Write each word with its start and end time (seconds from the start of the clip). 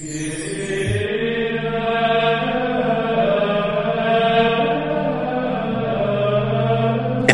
En 0.00 0.06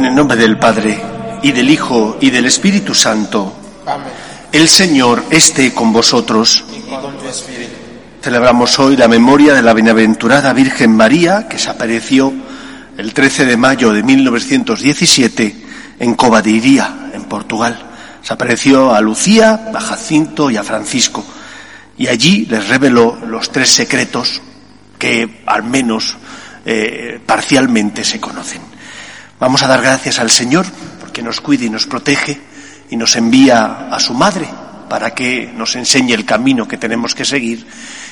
el 0.02 0.14
nombre 0.14 0.38
del 0.38 0.56
Padre, 0.56 0.98
y 1.42 1.52
del 1.52 1.68
Hijo, 1.68 2.16
y 2.22 2.30
del 2.30 2.46
Espíritu 2.46 2.94
Santo, 2.94 3.52
el 4.50 4.66
Señor 4.70 5.24
esté 5.28 5.74
con 5.74 5.92
vosotros. 5.92 6.64
Celebramos 8.22 8.78
hoy 8.78 8.96
la 8.96 9.08
memoria 9.08 9.52
de 9.52 9.60
la 9.60 9.74
bienaventurada 9.74 10.54
Virgen 10.54 10.96
María, 10.96 11.46
que 11.46 11.58
se 11.58 11.68
apareció 11.68 12.32
el 12.96 13.12
13 13.12 13.44
de 13.44 13.58
mayo 13.58 13.92
de 13.92 14.02
1917 14.02 15.56
en 15.98 16.14
Covadiría, 16.14 17.10
en 17.12 17.24
Portugal. 17.24 17.78
Se 18.22 18.32
apareció 18.32 18.94
a 18.94 19.02
Lucía, 19.02 19.70
a 19.74 19.80
Jacinto 19.80 20.50
y 20.50 20.56
a 20.56 20.64
Francisco. 20.64 21.22
Y 21.96 22.08
allí 22.08 22.46
les 22.46 22.68
reveló 22.68 23.18
los 23.26 23.50
tres 23.50 23.70
secretos 23.70 24.40
que 24.98 25.42
al 25.46 25.62
menos 25.62 26.16
eh, 26.64 27.20
parcialmente 27.24 28.04
se 28.04 28.20
conocen. 28.20 28.62
Vamos 29.38 29.62
a 29.62 29.68
dar 29.68 29.82
gracias 29.82 30.18
al 30.18 30.30
Señor 30.30 30.66
porque 31.00 31.22
nos 31.22 31.40
cuide 31.40 31.66
y 31.66 31.70
nos 31.70 31.86
protege 31.86 32.40
y 32.90 32.96
nos 32.96 33.16
envía 33.16 33.88
a 33.90 34.00
su 34.00 34.14
madre 34.14 34.48
para 34.88 35.14
que 35.14 35.52
nos 35.54 35.76
enseñe 35.76 36.12
el 36.12 36.24
camino 36.24 36.68
que 36.68 36.78
tenemos 36.78 37.14
que 37.14 37.24
seguir. 37.24 37.66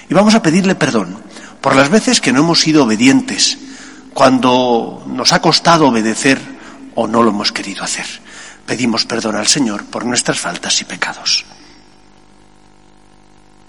Y 0.09 0.15
vamos 0.15 0.35
a 0.35 0.43
pedirle 0.43 0.75
perdón 0.75 1.17
por 1.61 1.77
las 1.77 1.89
veces 1.89 2.21
que 2.21 2.33
no 2.33 2.41
hemos 2.41 2.61
sido 2.61 2.85
obedientes, 2.85 3.57
cuando 4.13 5.05
nos 5.07 5.33
ha 5.33 5.41
costado 5.41 5.89
obedecer 5.89 6.41
o 6.95 7.07
no 7.07 7.23
lo 7.23 7.31
hemos 7.31 7.53
querido 7.53 7.85
hacer. 7.85 8.07
Pedimos 8.67 9.07
perdón 9.07 9.37
al 9.37 9.47
Señor 9.47 9.85
por 9.85 10.05
nuestras 10.05 10.39
faltas 10.39 10.81
y 10.81 10.85
pecados. 10.85 11.45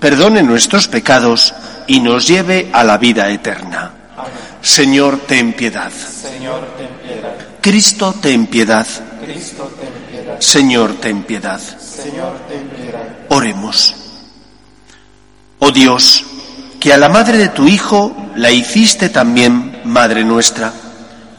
perdone 0.00 0.42
nuestros 0.42 0.88
pecados 0.88 1.54
y 1.86 2.00
nos 2.00 2.26
lleve 2.26 2.70
a 2.72 2.84
la 2.84 2.98
vida 2.98 3.28
eterna. 3.28 3.92
Señor, 4.60 5.20
ten 5.26 5.52
piedad. 5.52 5.90
Señor, 5.90 6.68
ten 6.76 6.88
piedad. 7.02 7.34
Cristo, 7.60 8.14
ten 8.20 8.46
piedad. 8.46 8.86
Cristo, 9.24 9.72
ten 9.78 9.92
piedad. 10.10 10.40
Señor, 10.40 10.94
ten 10.94 11.22
piedad. 11.22 11.60
Señor, 11.60 12.38
ten 12.48 12.68
piedad. 12.68 13.02
Oremos. 13.28 13.94
Oh 15.60 15.70
Dios, 15.70 16.24
que 16.78 16.92
a 16.92 16.96
la 16.96 17.08
madre 17.08 17.38
de 17.38 17.48
tu 17.48 17.66
Hijo 17.66 18.14
la 18.36 18.50
hiciste 18.50 19.08
también 19.08 19.80
Madre 19.84 20.24
nuestra, 20.24 20.72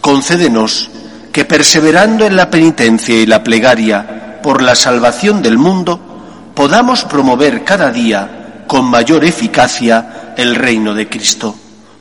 concédenos 0.02 0.90
que 1.32 1.46
perseverando 1.46 2.26
en 2.26 2.36
la 2.36 2.50
penitencia 2.50 3.16
y 3.16 3.26
la 3.26 3.44
plegaria 3.44 4.40
por 4.42 4.62
la 4.62 4.76
salvación 4.76 5.42
del 5.42 5.58
mundo, 5.58 6.00
podamos 6.56 7.06
promover 7.06 7.64
cada 7.64 7.92
día 7.92 8.39
con 8.70 8.86
mayor 8.86 9.26
eficacia 9.26 10.36
el 10.38 10.54
reino 10.54 10.94
de 10.94 11.10
Cristo. 11.10 11.56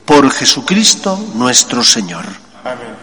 Por 0.05 0.31
Jesucristo 0.31 1.19
nuestro 1.35 1.83
Señor. 1.83 2.27
Amén. 2.63 2.95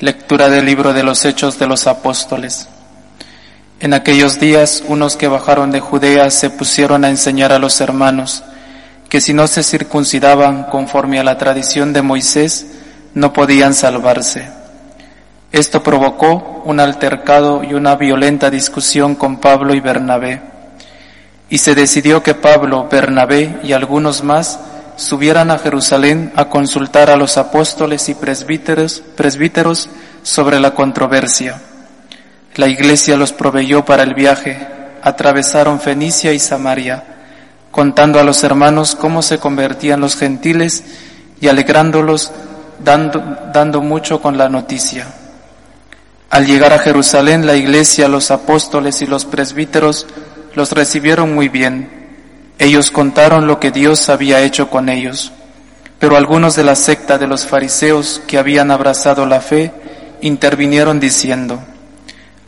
Lectura 0.00 0.50
del 0.50 0.66
libro 0.66 0.92
de 0.92 1.02
los 1.02 1.24
Hechos 1.24 1.58
de 1.58 1.66
los 1.66 1.86
Apóstoles. 1.86 2.68
En 3.80 3.94
aquellos 3.94 4.38
días 4.38 4.84
unos 4.86 5.16
que 5.16 5.28
bajaron 5.28 5.70
de 5.70 5.80
Judea 5.80 6.30
se 6.30 6.50
pusieron 6.50 7.02
a 7.06 7.08
enseñar 7.08 7.50
a 7.50 7.58
los 7.58 7.80
hermanos 7.80 8.42
que 9.08 9.22
si 9.22 9.32
no 9.32 9.46
se 9.46 9.62
circuncidaban 9.62 10.64
conforme 10.64 11.18
a 11.18 11.24
la 11.24 11.38
tradición 11.38 11.94
de 11.94 12.02
Moisés, 12.02 12.66
no 13.14 13.32
podían 13.32 13.72
salvarse. 13.72 14.63
Esto 15.54 15.84
provocó 15.84 16.62
un 16.64 16.80
altercado 16.80 17.62
y 17.62 17.74
una 17.74 17.94
violenta 17.94 18.50
discusión 18.50 19.14
con 19.14 19.36
Pablo 19.36 19.72
y 19.72 19.78
Bernabé. 19.78 20.40
Y 21.48 21.58
se 21.58 21.76
decidió 21.76 22.24
que 22.24 22.34
Pablo, 22.34 22.88
Bernabé 22.90 23.60
y 23.62 23.72
algunos 23.72 24.24
más 24.24 24.58
subieran 24.96 25.52
a 25.52 25.58
Jerusalén 25.60 26.32
a 26.34 26.46
consultar 26.46 27.08
a 27.08 27.14
los 27.14 27.36
apóstoles 27.36 28.08
y 28.08 28.14
presbíteros, 28.16 29.88
sobre 30.24 30.58
la 30.58 30.74
controversia. 30.74 31.62
La 32.56 32.66
iglesia 32.66 33.16
los 33.16 33.32
proveyó 33.32 33.84
para 33.84 34.02
el 34.02 34.14
viaje, 34.14 34.58
atravesaron 35.04 35.78
Fenicia 35.78 36.32
y 36.32 36.40
Samaria, 36.40 37.04
contando 37.70 38.18
a 38.18 38.24
los 38.24 38.42
hermanos 38.42 38.96
cómo 38.96 39.22
se 39.22 39.38
convertían 39.38 40.00
los 40.00 40.16
gentiles 40.16 40.82
y 41.40 41.46
alegrándolos 41.46 42.32
dando 42.82 43.82
mucho 43.82 44.20
con 44.20 44.36
la 44.36 44.48
noticia. 44.48 45.06
Al 46.34 46.46
llegar 46.46 46.72
a 46.72 46.80
Jerusalén, 46.80 47.46
la 47.46 47.54
iglesia, 47.54 48.08
los 48.08 48.32
apóstoles 48.32 49.00
y 49.02 49.06
los 49.06 49.24
presbíteros 49.24 50.04
los 50.56 50.72
recibieron 50.72 51.32
muy 51.32 51.48
bien. 51.48 51.88
Ellos 52.58 52.90
contaron 52.90 53.46
lo 53.46 53.60
que 53.60 53.70
Dios 53.70 54.08
había 54.08 54.40
hecho 54.40 54.68
con 54.68 54.88
ellos. 54.88 55.30
Pero 56.00 56.16
algunos 56.16 56.56
de 56.56 56.64
la 56.64 56.74
secta 56.74 57.18
de 57.18 57.28
los 57.28 57.46
fariseos 57.46 58.20
que 58.26 58.36
habían 58.36 58.72
abrazado 58.72 59.26
la 59.26 59.40
fe 59.40 59.70
intervinieron 60.22 60.98
diciendo, 60.98 61.62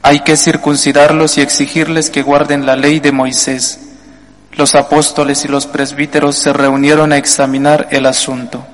hay 0.02 0.18
que 0.18 0.36
circuncidarlos 0.36 1.38
y 1.38 1.42
exigirles 1.42 2.10
que 2.10 2.22
guarden 2.22 2.66
la 2.66 2.74
ley 2.74 2.98
de 2.98 3.12
Moisés. 3.12 3.78
Los 4.54 4.74
apóstoles 4.74 5.44
y 5.44 5.48
los 5.48 5.68
presbíteros 5.68 6.34
se 6.34 6.52
reunieron 6.52 7.12
a 7.12 7.18
examinar 7.18 7.86
el 7.92 8.06
asunto. 8.06 8.66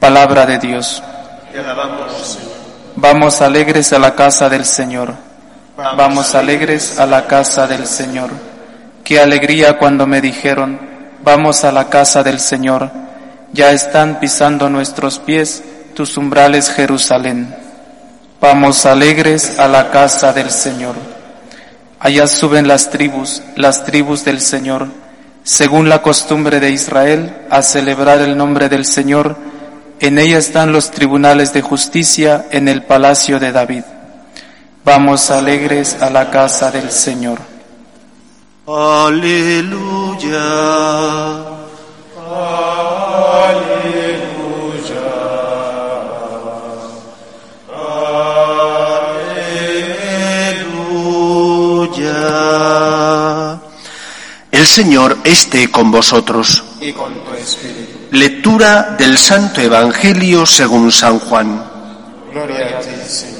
Palabra 0.00 0.46
de 0.46 0.56
Dios. 0.56 1.02
Vamos 3.00 3.42
alegres 3.42 3.92
a 3.92 4.00
la 4.00 4.16
casa 4.16 4.48
del 4.48 4.64
Señor. 4.64 5.14
Vamos 5.76 6.34
alegres 6.34 6.98
a 6.98 7.06
la 7.06 7.28
casa 7.28 7.68
del 7.68 7.86
Señor. 7.86 8.28
Qué 9.04 9.20
alegría 9.20 9.78
cuando 9.78 10.04
me 10.04 10.20
dijeron, 10.20 10.80
vamos 11.22 11.62
a 11.62 11.70
la 11.70 11.88
casa 11.88 12.24
del 12.24 12.40
Señor. 12.40 12.90
Ya 13.52 13.70
están 13.70 14.18
pisando 14.18 14.68
nuestros 14.68 15.20
pies 15.20 15.62
tus 15.94 16.16
umbrales, 16.16 16.70
Jerusalén. 16.70 17.54
Vamos 18.40 18.84
alegres 18.84 19.60
a 19.60 19.68
la 19.68 19.92
casa 19.92 20.32
del 20.32 20.50
Señor. 20.50 20.96
Allá 22.00 22.26
suben 22.26 22.66
las 22.66 22.90
tribus, 22.90 23.42
las 23.54 23.84
tribus 23.84 24.24
del 24.24 24.40
Señor, 24.40 24.88
según 25.44 25.88
la 25.88 26.02
costumbre 26.02 26.58
de 26.58 26.70
Israel, 26.70 27.46
a 27.48 27.62
celebrar 27.62 28.20
el 28.22 28.36
nombre 28.36 28.68
del 28.68 28.84
Señor. 28.84 29.36
En 30.00 30.18
ella 30.18 30.38
están 30.38 30.72
los 30.72 30.90
tribunales 30.90 31.52
de 31.52 31.60
justicia 31.60 32.46
en 32.50 32.68
el 32.68 32.84
palacio 32.84 33.40
de 33.40 33.50
David. 33.50 33.82
Vamos 34.84 35.30
alegres 35.30 36.00
a 36.00 36.08
la 36.08 36.30
casa 36.30 36.70
del 36.70 36.90
Señor. 36.90 37.40
Aleluya. 38.66 40.38
Aleluya. 42.26 42.78
El 54.52 54.66
Señor 54.66 55.18
esté 55.24 55.70
con 55.70 55.90
vosotros. 55.90 56.62
Y 56.80 56.92
con 56.92 57.12
tu 57.24 57.34
espíritu. 57.34 57.97
Lectura 58.10 58.96
del 58.96 59.18
Santo 59.18 59.60
Evangelio 59.60 60.46
según 60.46 60.90
San 60.90 61.18
Juan. 61.18 61.62
Gloria 62.32 62.78
a 62.78 62.80
ti, 62.80 62.88
Señor. 63.06 63.38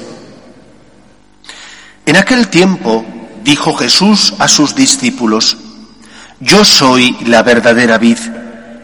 En 2.05 2.15
aquel 2.15 2.49
tiempo 2.49 3.03
dijo 3.43 3.73
Jesús 3.73 4.35
a 4.37 4.47
sus 4.47 4.75
discípulos, 4.75 5.57
Yo 6.39 6.63
soy 6.63 7.17
la 7.25 7.41
verdadera 7.41 7.97
vid, 7.97 8.19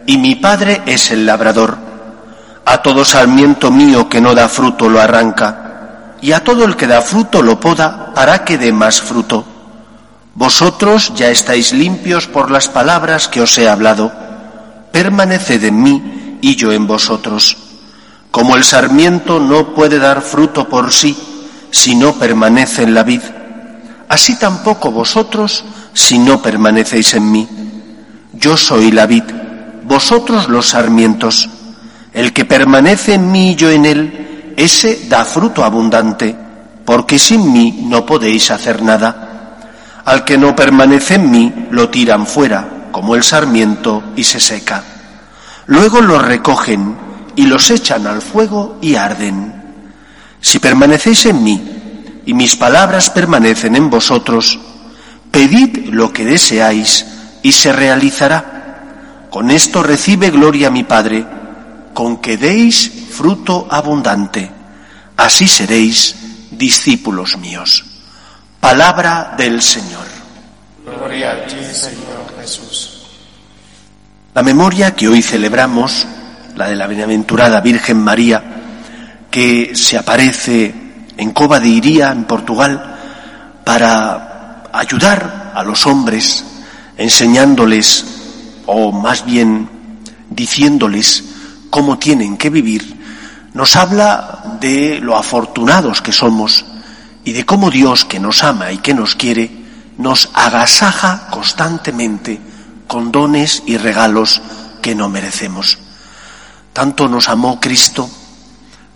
y 0.06 0.18
mi 0.18 0.34
Padre 0.34 0.82
es 0.86 1.12
el 1.12 1.24
labrador. 1.24 1.78
A 2.64 2.82
todo 2.82 3.04
sarmiento 3.04 3.70
mío 3.70 4.08
que 4.08 4.20
no 4.20 4.34
da 4.34 4.48
fruto 4.48 4.88
lo 4.88 5.00
arranca, 5.00 6.16
y 6.20 6.32
a 6.32 6.42
todo 6.42 6.64
el 6.64 6.74
que 6.74 6.88
da 6.88 7.00
fruto 7.00 7.42
lo 7.42 7.60
poda 7.60 8.12
para 8.12 8.44
que 8.44 8.58
dé 8.58 8.72
más 8.72 9.00
fruto. 9.00 9.46
Vosotros 10.34 11.12
ya 11.14 11.28
estáis 11.28 11.72
limpios 11.72 12.26
por 12.26 12.50
las 12.50 12.66
palabras 12.66 13.28
que 13.28 13.40
os 13.40 13.56
he 13.56 13.68
hablado. 13.68 14.25
Permaneced 14.96 15.62
en 15.62 15.82
mí 15.82 16.38
y 16.40 16.56
yo 16.56 16.72
en 16.72 16.86
vosotros. 16.86 17.54
Como 18.30 18.56
el 18.56 18.64
sarmiento 18.64 19.38
no 19.38 19.74
puede 19.74 19.98
dar 19.98 20.22
fruto 20.22 20.70
por 20.70 20.90
sí 20.90 21.14
si 21.70 21.94
no 21.94 22.14
permanece 22.14 22.84
en 22.84 22.94
la 22.94 23.02
vid, 23.02 23.20
así 24.08 24.38
tampoco 24.38 24.90
vosotros 24.90 25.66
si 25.92 26.18
no 26.18 26.40
permanecéis 26.40 27.12
en 27.12 27.30
mí. 27.30 27.46
Yo 28.32 28.56
soy 28.56 28.90
la 28.90 29.04
vid, 29.04 29.24
vosotros 29.84 30.48
los 30.48 30.68
sarmientos. 30.68 31.50
El 32.14 32.32
que 32.32 32.46
permanece 32.46 33.12
en 33.12 33.30
mí 33.30 33.50
y 33.50 33.54
yo 33.54 33.70
en 33.70 33.84
él, 33.84 34.54
ese 34.56 35.08
da 35.10 35.26
fruto 35.26 35.62
abundante, 35.62 36.34
porque 36.86 37.18
sin 37.18 37.52
mí 37.52 37.80
no 37.82 38.06
podéis 38.06 38.50
hacer 38.50 38.80
nada. 38.80 39.58
Al 40.06 40.24
que 40.24 40.38
no 40.38 40.56
permanece 40.56 41.16
en 41.16 41.30
mí, 41.30 41.52
lo 41.70 41.90
tiran 41.90 42.26
fuera, 42.26 42.75
como 42.96 43.14
el 43.14 43.22
sarmiento, 43.22 44.02
y 44.16 44.24
se 44.24 44.40
seca. 44.40 44.82
Luego 45.66 46.00
los 46.00 46.22
recogen 46.22 46.96
y 47.36 47.44
los 47.44 47.70
echan 47.70 48.06
al 48.06 48.22
fuego 48.22 48.78
y 48.80 48.94
arden. 48.94 49.52
Si 50.40 50.60
permanecéis 50.60 51.26
en 51.26 51.44
mí 51.44 51.62
y 52.24 52.32
mis 52.32 52.56
palabras 52.56 53.10
permanecen 53.10 53.76
en 53.76 53.90
vosotros, 53.90 54.58
Pedid 55.30 55.90
lo 55.90 56.10
que 56.10 56.24
deseáis 56.24 57.04
y 57.42 57.52
se 57.52 57.70
realizará. 57.70 59.26
Con 59.28 59.50
esto 59.50 59.82
recibe 59.82 60.30
gloria 60.30 60.70
mi 60.70 60.82
Padre, 60.82 61.26
con 61.92 62.16
que 62.22 62.38
deis 62.38 62.90
fruto 63.10 63.68
abundante. 63.70 64.50
Así 65.18 65.46
seréis 65.46 66.16
discípulos 66.50 67.36
míos. 67.36 67.84
Palabra 68.58 69.34
del 69.36 69.60
Señor. 69.60 70.06
Gloria 70.82 71.32
a 71.32 71.46
ti, 71.46 71.56
Señor 71.74 72.32
Jesús. 72.40 72.85
La 74.36 74.42
memoria 74.42 74.94
que 74.94 75.08
hoy 75.08 75.22
celebramos, 75.22 76.06
la 76.56 76.68
de 76.68 76.76
la 76.76 76.86
bienaventurada 76.86 77.62
Virgen 77.62 77.96
María, 77.98 78.44
que 79.30 79.74
se 79.74 79.96
aparece 79.96 80.74
en 81.16 81.30
Cova 81.30 81.58
de 81.58 81.68
Iría, 81.68 82.10
en 82.10 82.24
Portugal, 82.24 82.98
para 83.64 84.64
ayudar 84.74 85.52
a 85.54 85.62
los 85.62 85.86
hombres 85.86 86.44
enseñándoles 86.98 88.04
o 88.66 88.92
más 88.92 89.24
bien 89.24 89.70
diciéndoles 90.28 91.24
cómo 91.70 91.98
tienen 91.98 92.36
que 92.36 92.50
vivir, 92.50 92.94
nos 93.54 93.74
habla 93.74 94.58
de 94.60 95.00
lo 95.00 95.16
afortunados 95.16 96.02
que 96.02 96.12
somos 96.12 96.66
y 97.24 97.32
de 97.32 97.46
cómo 97.46 97.70
Dios 97.70 98.04
que 98.04 98.20
nos 98.20 98.44
ama 98.44 98.70
y 98.70 98.76
que 98.76 98.92
nos 98.92 99.14
quiere 99.14 99.50
nos 99.96 100.28
agasaja 100.34 101.28
constantemente 101.30 102.38
con 102.86 103.12
dones 103.12 103.62
y 103.66 103.76
regalos 103.76 104.42
que 104.82 104.94
no 104.94 105.08
merecemos. 105.08 105.78
Tanto 106.72 107.08
nos 107.08 107.28
amó 107.28 107.60
Cristo 107.60 108.08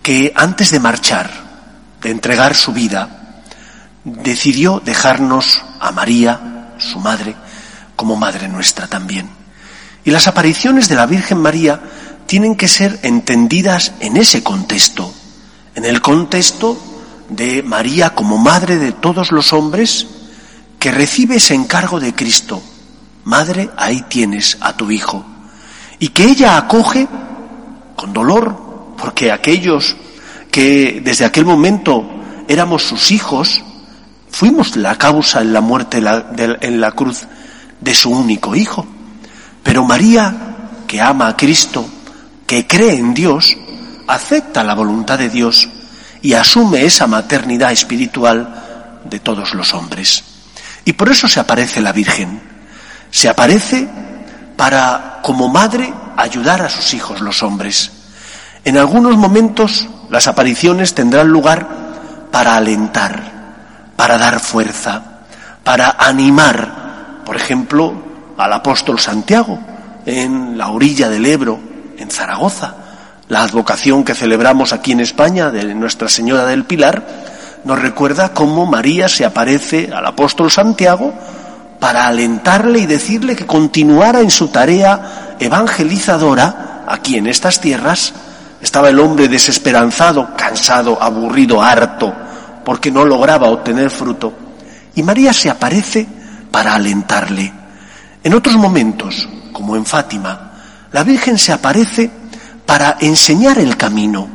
que 0.02 0.32
antes 0.34 0.70
de 0.70 0.80
marchar, 0.80 1.30
de 2.00 2.10
entregar 2.10 2.54
su 2.54 2.72
vida, 2.72 3.42
decidió 4.04 4.80
dejarnos 4.84 5.62
a 5.78 5.92
María, 5.92 6.74
su 6.78 7.00
madre, 7.00 7.34
como 7.96 8.16
madre 8.16 8.48
nuestra 8.48 8.86
también. 8.86 9.28
Y 10.04 10.10
las 10.10 10.28
apariciones 10.28 10.88
de 10.88 10.94
la 10.94 11.06
Virgen 11.06 11.38
María 11.38 11.80
tienen 12.26 12.56
que 12.56 12.68
ser 12.68 12.98
entendidas 13.02 13.92
en 14.00 14.16
ese 14.16 14.42
contexto, 14.42 15.12
en 15.74 15.84
el 15.84 16.00
contexto 16.00 16.78
de 17.28 17.62
María 17.62 18.14
como 18.14 18.38
madre 18.38 18.76
de 18.78 18.92
todos 18.92 19.32
los 19.32 19.52
hombres 19.52 20.06
que 20.78 20.90
recibe 20.90 21.36
ese 21.36 21.54
encargo 21.54 22.00
de 22.00 22.14
Cristo. 22.14 22.62
Madre, 23.24 23.70
ahí 23.76 24.02
tienes 24.08 24.58
a 24.60 24.76
tu 24.76 24.90
hijo. 24.90 25.24
Y 25.98 26.08
que 26.08 26.24
ella 26.24 26.56
acoge 26.56 27.06
con 27.96 28.12
dolor, 28.12 28.94
porque 28.96 29.30
aquellos 29.30 29.96
que 30.50 31.00
desde 31.04 31.24
aquel 31.24 31.44
momento 31.44 32.04
éramos 32.48 32.82
sus 32.82 33.10
hijos, 33.10 33.62
Fuimos 34.30 34.76
la 34.76 34.96
causa 34.96 35.40
en 35.40 35.52
la 35.52 35.60
muerte 35.60 35.98
en 35.98 36.80
la 36.80 36.92
cruz 36.92 37.26
de 37.80 37.94
su 37.94 38.10
único 38.10 38.54
hijo. 38.54 38.86
Pero 39.62 39.84
María, 39.84 40.34
que 40.86 41.00
ama 41.00 41.28
a 41.28 41.36
Cristo, 41.36 41.86
que 42.46 42.66
cree 42.66 42.94
en 42.94 43.12
Dios, 43.12 43.56
acepta 44.06 44.64
la 44.64 44.74
voluntad 44.74 45.18
de 45.18 45.28
Dios 45.28 45.68
y 46.22 46.32
asume 46.34 46.84
esa 46.84 47.06
maternidad 47.06 47.72
espiritual 47.72 49.00
de 49.04 49.18
todos 49.18 49.54
los 49.54 49.74
hombres. 49.74 50.24
Y 50.84 50.92
por 50.92 51.10
eso 51.10 51.28
se 51.28 51.40
aparece 51.40 51.80
la 51.80 51.92
Virgen. 51.92 52.49
Se 53.10 53.28
aparece 53.28 53.88
para, 54.56 55.20
como 55.22 55.48
madre, 55.48 55.92
ayudar 56.16 56.62
a 56.62 56.68
sus 56.68 56.94
hijos 56.94 57.20
los 57.20 57.42
hombres. 57.42 57.90
En 58.64 58.76
algunos 58.76 59.16
momentos 59.16 59.88
las 60.10 60.28
apariciones 60.28 60.94
tendrán 60.94 61.28
lugar 61.28 61.66
para 62.30 62.56
alentar, 62.56 63.22
para 63.96 64.18
dar 64.18 64.40
fuerza, 64.40 65.02
para 65.64 65.96
animar, 65.98 67.22
por 67.24 67.36
ejemplo, 67.36 67.94
al 68.36 68.52
apóstol 68.52 68.98
Santiago 68.98 69.58
en 70.06 70.56
la 70.56 70.68
orilla 70.68 71.08
del 71.08 71.26
Ebro, 71.26 71.58
en 71.98 72.10
Zaragoza. 72.10 72.74
La 73.28 73.42
advocación 73.42 74.04
que 74.04 74.14
celebramos 74.14 74.72
aquí 74.72 74.92
en 74.92 75.00
España 75.00 75.50
de 75.50 75.74
Nuestra 75.74 76.08
Señora 76.08 76.46
del 76.46 76.64
Pilar 76.64 77.06
nos 77.64 77.78
recuerda 77.78 78.32
cómo 78.32 78.66
María 78.66 79.08
se 79.08 79.24
aparece 79.24 79.90
al 79.94 80.06
apóstol 80.06 80.50
Santiago 80.50 81.12
para 81.80 82.06
alentarle 82.06 82.80
y 82.80 82.86
decirle 82.86 83.34
que 83.34 83.46
continuara 83.46 84.20
en 84.20 84.30
su 84.30 84.48
tarea 84.48 85.36
evangelizadora 85.40 86.84
aquí 86.86 87.16
en 87.16 87.26
estas 87.26 87.60
tierras. 87.60 88.12
Estaba 88.60 88.90
el 88.90 89.00
hombre 89.00 89.26
desesperanzado, 89.26 90.36
cansado, 90.36 91.02
aburrido, 91.02 91.62
harto, 91.62 92.14
porque 92.64 92.90
no 92.90 93.06
lograba 93.06 93.48
obtener 93.48 93.90
fruto. 93.90 94.34
Y 94.94 95.02
María 95.02 95.32
se 95.32 95.48
aparece 95.48 96.06
para 96.50 96.74
alentarle. 96.74 97.50
En 98.22 98.34
otros 98.34 98.56
momentos, 98.56 99.26
como 99.50 99.74
en 99.74 99.86
Fátima, 99.86 100.52
la 100.92 101.02
Virgen 101.02 101.38
se 101.38 101.52
aparece 101.52 102.10
para 102.66 102.98
enseñar 103.00 103.58
el 103.58 103.78
camino, 103.78 104.28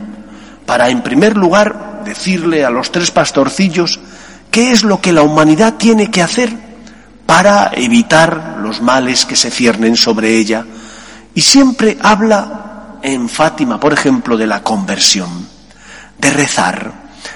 para 0.65 0.89
en 0.89 1.03
primer 1.03 1.37
lugar 1.37 2.01
decirle 2.03 2.65
a 2.65 2.71
los 2.71 2.91
tres 2.91 3.11
pastorcillos 3.11 3.99
qué 4.49 4.71
es 4.71 4.83
lo 4.83 4.99
que 4.99 5.13
la 5.13 5.21
humanidad 5.21 5.75
tiene 5.75 6.09
que 6.09 6.23
hacer 6.23 6.65
para 7.25 7.71
evitar 7.73 8.57
los 8.61 8.81
males 8.81 9.25
que 9.25 9.35
se 9.35 9.51
ciernen 9.51 9.95
sobre 9.95 10.37
ella. 10.37 10.65
Y 11.33 11.41
siempre 11.41 11.97
habla 12.01 12.99
en 13.01 13.29
Fátima, 13.29 13.79
por 13.79 13.93
ejemplo, 13.93 14.37
de 14.37 14.47
la 14.47 14.63
conversión, 14.63 15.47
de 16.17 16.29
rezar, 16.29 16.93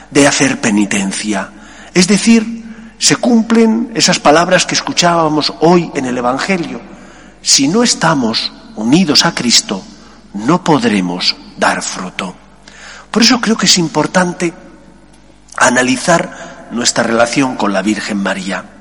de 0.09 0.27
hacer 0.27 0.61
penitencia. 0.61 1.49
Es 1.93 2.07
decir, 2.07 2.59
se 2.97 3.15
cumplen 3.15 3.91
esas 3.95 4.19
palabras 4.19 4.65
que 4.65 4.75
escuchábamos 4.75 5.53
hoy 5.61 5.91
en 5.95 6.05
el 6.05 6.17
Evangelio. 6.17 6.81
Si 7.41 7.67
no 7.67 7.83
estamos 7.83 8.51
unidos 8.75 9.25
a 9.25 9.33
Cristo, 9.33 9.81
no 10.33 10.63
podremos 10.63 11.35
dar 11.57 11.81
fruto. 11.81 12.35
Por 13.09 13.23
eso 13.23 13.41
creo 13.41 13.57
que 13.57 13.65
es 13.65 13.77
importante 13.77 14.53
analizar 15.57 16.67
nuestra 16.71 17.03
relación 17.03 17.55
con 17.55 17.73
la 17.73 17.81
Virgen 17.81 18.17
María. 18.17 18.78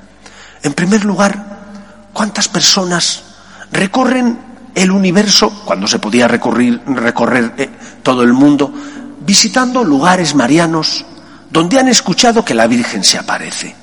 En 0.63 0.73
primer 0.73 1.05
lugar, 1.05 2.09
¿cuántas 2.13 2.47
personas 2.47 3.23
recorren 3.71 4.49
el 4.75 4.91
universo, 4.91 5.63
cuando 5.65 5.87
se 5.87 5.99
podía 5.99 6.27
recorrer, 6.27 6.81
recorrer 6.85 7.53
eh, 7.57 7.69
todo 8.03 8.23
el 8.23 8.33
mundo, 8.33 8.71
visitando 9.25 9.83
lugares 9.83 10.35
marianos 10.35 11.05
donde 11.49 11.79
han 11.79 11.87
escuchado 11.87 12.45
que 12.45 12.53
la 12.53 12.67
Virgen 12.67 13.03
se 13.03 13.17
aparece. 13.17 13.75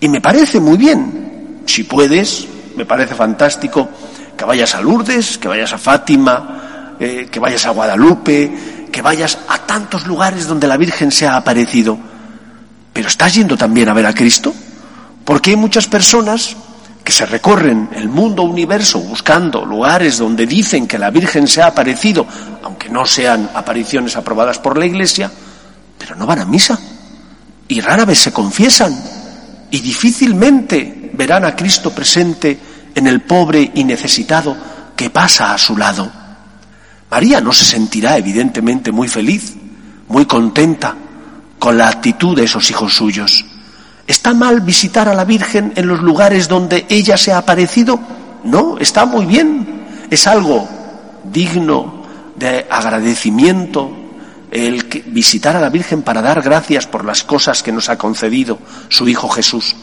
Y 0.00 0.08
me 0.08 0.20
parece 0.20 0.60
muy 0.60 0.76
bien. 0.76 1.62
Si 1.66 1.82
puedes, 1.84 2.46
me 2.76 2.86
parece 2.86 3.14
fantástico 3.14 3.88
que 4.36 4.44
vayas 4.44 4.74
a 4.74 4.80
Lourdes, 4.80 5.38
que 5.38 5.48
vayas 5.48 5.72
a 5.72 5.78
Fátima, 5.78 6.94
eh, 6.98 7.28
que 7.30 7.40
vayas 7.40 7.66
a 7.66 7.70
Guadalupe, 7.70 8.86
que 8.90 9.02
vayas 9.02 9.38
a 9.48 9.58
tantos 9.58 10.06
lugares 10.06 10.46
donde 10.46 10.68
la 10.68 10.76
Virgen 10.76 11.10
se 11.10 11.26
ha 11.26 11.36
aparecido. 11.36 11.98
Pero 12.92 13.08
¿estás 13.08 13.34
yendo 13.34 13.56
también 13.56 13.88
a 13.88 13.94
ver 13.94 14.06
a 14.06 14.14
Cristo? 14.14 14.54
Porque 15.28 15.50
hay 15.50 15.56
muchas 15.56 15.86
personas 15.86 16.56
que 17.04 17.12
se 17.12 17.26
recorren 17.26 17.90
el 17.94 18.08
mundo 18.08 18.44
universo 18.44 18.98
buscando 18.98 19.62
lugares 19.62 20.16
donde 20.16 20.46
dicen 20.46 20.86
que 20.86 20.96
la 20.96 21.10
Virgen 21.10 21.46
se 21.46 21.60
ha 21.60 21.66
aparecido, 21.66 22.26
aunque 22.62 22.88
no 22.88 23.04
sean 23.04 23.50
apariciones 23.52 24.16
aprobadas 24.16 24.58
por 24.58 24.78
la 24.78 24.86
Iglesia, 24.86 25.30
pero 25.98 26.16
no 26.16 26.24
van 26.24 26.38
a 26.38 26.46
misa 26.46 26.78
y 27.68 27.78
rara 27.82 28.06
vez 28.06 28.20
se 28.20 28.32
confiesan 28.32 28.98
y 29.70 29.80
difícilmente 29.80 31.10
verán 31.12 31.44
a 31.44 31.54
Cristo 31.54 31.94
presente 31.94 32.58
en 32.94 33.06
el 33.06 33.20
pobre 33.20 33.70
y 33.74 33.84
necesitado 33.84 34.56
que 34.96 35.10
pasa 35.10 35.52
a 35.52 35.58
su 35.58 35.76
lado. 35.76 36.10
María 37.10 37.42
no 37.42 37.52
se 37.52 37.66
sentirá 37.66 38.16
evidentemente 38.16 38.92
muy 38.92 39.08
feliz, 39.08 39.54
muy 40.08 40.24
contenta 40.24 40.96
con 41.58 41.76
la 41.76 41.88
actitud 41.88 42.34
de 42.34 42.44
esos 42.44 42.70
hijos 42.70 42.94
suyos. 42.94 43.44
¿Está 44.08 44.32
mal 44.32 44.62
visitar 44.62 45.06
a 45.06 45.14
la 45.14 45.26
Virgen 45.26 45.74
en 45.76 45.86
los 45.86 46.00
lugares 46.00 46.48
donde 46.48 46.86
ella 46.88 47.18
se 47.18 47.30
ha 47.30 47.36
aparecido? 47.36 48.00
No, 48.42 48.78
está 48.78 49.04
muy 49.04 49.26
bien. 49.26 49.84
Es 50.08 50.26
algo 50.26 50.66
digno 51.24 52.04
de 52.34 52.66
agradecimiento 52.70 53.92
el 54.50 54.84
visitar 55.08 55.56
a 55.56 55.60
la 55.60 55.68
Virgen 55.68 56.00
para 56.00 56.22
dar 56.22 56.40
gracias 56.40 56.86
por 56.86 57.04
las 57.04 57.22
cosas 57.22 57.62
que 57.62 57.70
nos 57.70 57.90
ha 57.90 57.98
concedido 57.98 58.58
su 58.88 59.06
Hijo 59.06 59.28
Jesús. 59.28 59.76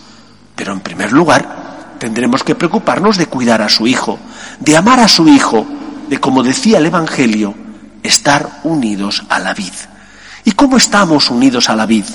Pero 0.56 0.74
en 0.74 0.80
primer 0.80 1.12
lugar, 1.12 1.98
tendremos 2.00 2.44
que 2.44 2.56
preocuparnos 2.56 3.18
de 3.18 3.28
cuidar 3.28 3.62
a 3.62 3.70
su 3.70 3.86
Hijo, 3.86 4.18
de 4.60 4.76
amar 4.76 5.02
a 5.02 5.08
su 5.08 5.28
Hijo, 5.28 5.68
de, 6.10 6.20
como 6.20 6.42
decía 6.42 6.80
el 6.80 6.88
Evangelio, 6.88 7.54
estar 8.02 8.62
unidos 8.64 9.24
a 9.30 9.38
la 9.38 9.54
vid. 9.54 9.74
¿Y 10.46 10.54
cómo 10.54 10.78
estamos 10.78 11.30
unidos 11.30 11.70
a 11.70 11.76
la 11.76 11.86
vid? 11.86 12.06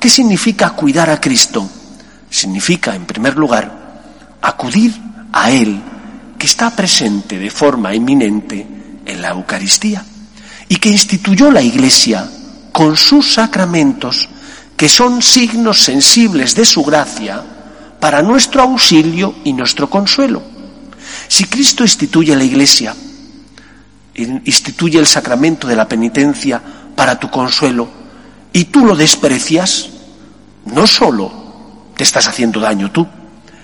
¿Qué 0.00 0.08
significa 0.08 0.70
cuidar 0.70 1.10
a 1.10 1.20
Cristo? 1.20 1.68
Significa, 2.30 2.94
en 2.94 3.04
primer 3.04 3.36
lugar, 3.36 4.00
acudir 4.40 4.94
a 5.30 5.50
Él, 5.50 5.78
que 6.38 6.46
está 6.46 6.70
presente 6.70 7.38
de 7.38 7.50
forma 7.50 7.92
eminente 7.92 8.66
en 9.04 9.20
la 9.20 9.28
Eucaristía 9.28 10.02
y 10.68 10.76
que 10.76 10.88
instituyó 10.88 11.50
la 11.50 11.60
Iglesia 11.60 12.26
con 12.72 12.96
sus 12.96 13.34
sacramentos, 13.34 14.26
que 14.74 14.88
son 14.88 15.20
signos 15.20 15.82
sensibles 15.82 16.54
de 16.54 16.64
su 16.64 16.82
gracia 16.82 17.42
para 18.00 18.22
nuestro 18.22 18.62
auxilio 18.62 19.34
y 19.44 19.52
nuestro 19.52 19.90
consuelo. 19.90 20.42
Si 21.28 21.44
Cristo 21.44 21.82
instituye 21.84 22.34
la 22.34 22.44
Iglesia, 22.44 22.96
instituye 24.14 24.98
el 24.98 25.06
sacramento 25.06 25.68
de 25.68 25.76
la 25.76 25.86
penitencia 25.86 26.62
para 26.96 27.20
tu 27.20 27.30
consuelo, 27.30 27.99
y 28.52 28.66
tú 28.66 28.84
lo 28.84 28.96
desprecias, 28.96 29.88
no 30.66 30.86
solo 30.86 31.32
te 31.96 32.04
estás 32.04 32.26
haciendo 32.26 32.60
daño 32.60 32.90
tú, 32.90 33.06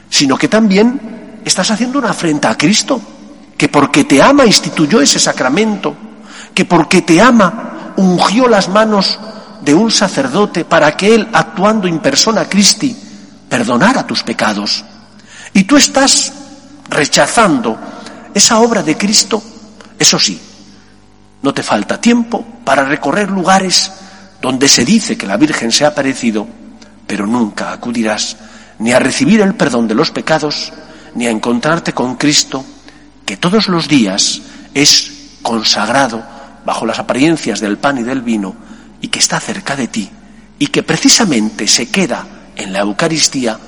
sino 0.09 0.37
que 0.37 0.49
también 0.49 1.41
estás 1.45 1.71
haciendo 1.71 1.99
una 1.99 2.11
afrenta 2.11 2.51
a 2.51 2.59
Cristo, 2.59 3.01
que 3.57 3.69
porque 3.69 4.05
te 4.05 4.23
ama 4.23 4.47
instituyó 4.47 5.01
ese 5.01 5.19
sacramento 5.19 5.97
que 6.57 6.65
porque 6.65 7.03
te 7.03 7.21
ama 7.21 7.93
ungió 7.97 8.49
las 8.49 8.71
manos 8.71 9.19
de 9.61 9.75
un 9.75 9.91
sacerdote 9.91 10.65
para 10.65 10.97
que 10.97 11.15
él, 11.15 11.29
actuando 11.35 11.87
en 11.87 11.99
persona 11.99 12.49
Christi, 12.49 12.97
perdonara 13.47 14.07
tus 14.07 14.23
pecados. 14.23 14.83
Y 15.53 15.65
tú 15.65 15.77
estás 15.77 16.33
rechazando 16.89 17.79
esa 18.33 18.59
obra 18.61 18.83
de 18.83 18.97
Cristo, 18.97 19.43
eso 19.99 20.19
sí, 20.19 20.41
no 21.43 21.53
te 21.53 21.63
falta 21.63 22.01
tiempo 22.01 22.43
para 22.65 22.85
recorrer 22.85 23.31
lugares 23.31 23.93
donde 24.47 24.69
se 24.69 24.85
dice 24.85 25.19
que 25.19 25.27
la 25.27 25.37
Virgen 25.37 25.73
se 25.73 25.85
ha 25.85 25.89
aparecido, 25.89 26.47
pero 27.05 27.27
nunca 27.27 27.73
acudirás 27.73 28.37
ni 28.79 28.93
a 28.93 29.01
recibir 29.01 29.41
el 29.41 29.57
perdón 29.57 29.89
de 29.89 29.97
los 29.97 30.13
pecados, 30.13 30.73
ni 31.17 31.27
a 31.27 31.33
encontrarte 31.33 31.93
con 31.93 32.15
Cristo, 32.15 32.65
que 33.25 33.37
todos 33.37 33.67
los 33.67 33.89
días 33.89 34.41
es 34.73 35.39
consagrado 35.43 36.25
bajo 36.65 36.87
las 36.87 37.01
apariencias 37.01 37.59
del 37.59 37.79
pan 37.79 37.99
y 37.99 38.05
del 38.05 38.23
vino 38.23 38.55
y 39.01 39.09
que 39.09 39.19
está 39.19 39.41
cerca 39.41 39.75
de 39.75 39.89
ti 39.89 40.09
y 40.61 40.69
que 40.69 40.85
precisamente 40.85 41.67
se 41.67 41.89
queda 41.89 42.25
en 42.55 42.73
la 42.73 42.83
Eucaristía 42.83 43.59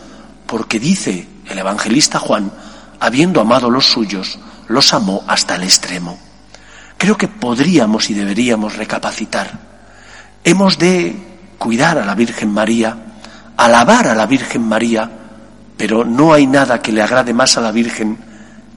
porque 0.47 0.79
dice 0.79 1.27
el 1.47 1.59
evangelista 1.59 2.21
Juan, 2.21 2.53
habiendo 3.01 3.41
amado 3.41 3.69
los 3.69 3.87
suyos, 3.87 4.39
los 4.69 4.95
amó 4.95 5.25
hasta 5.27 5.57
el 5.57 5.65
extremo. 5.65 6.21
Creo 6.97 7.19
que 7.19 7.27
podríamos 7.27 8.11
y 8.11 8.15
deberíamos 8.15 8.77
recapacitar. 8.77 9.68
Hemos 10.49 10.78
de 10.78 11.14
cuidar 11.59 11.99
a 11.99 12.07
la 12.07 12.14
Virgen 12.14 12.50
María, 12.50 12.97
alabar 13.55 14.09
a 14.09 14.14
la 14.14 14.25
Virgen 14.25 14.62
María, 14.62 15.11
pero 15.76 16.07
no 16.07 16.33
hay 16.33 16.47
nada 16.47 16.81
que 16.81 16.90
le 16.90 17.02
agrade 17.02 17.35
más 17.35 17.59
a 17.59 17.61
la 17.61 17.71
Virgen 17.71 18.17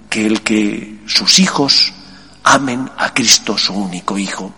que 0.09 0.25
el 0.25 0.41
que 0.41 0.99
sus 1.05 1.39
hijos 1.39 1.93
amen 2.43 2.89
a 2.97 3.13
Cristo, 3.13 3.57
su 3.57 3.73
único 3.73 4.17
Hijo. 4.17 4.53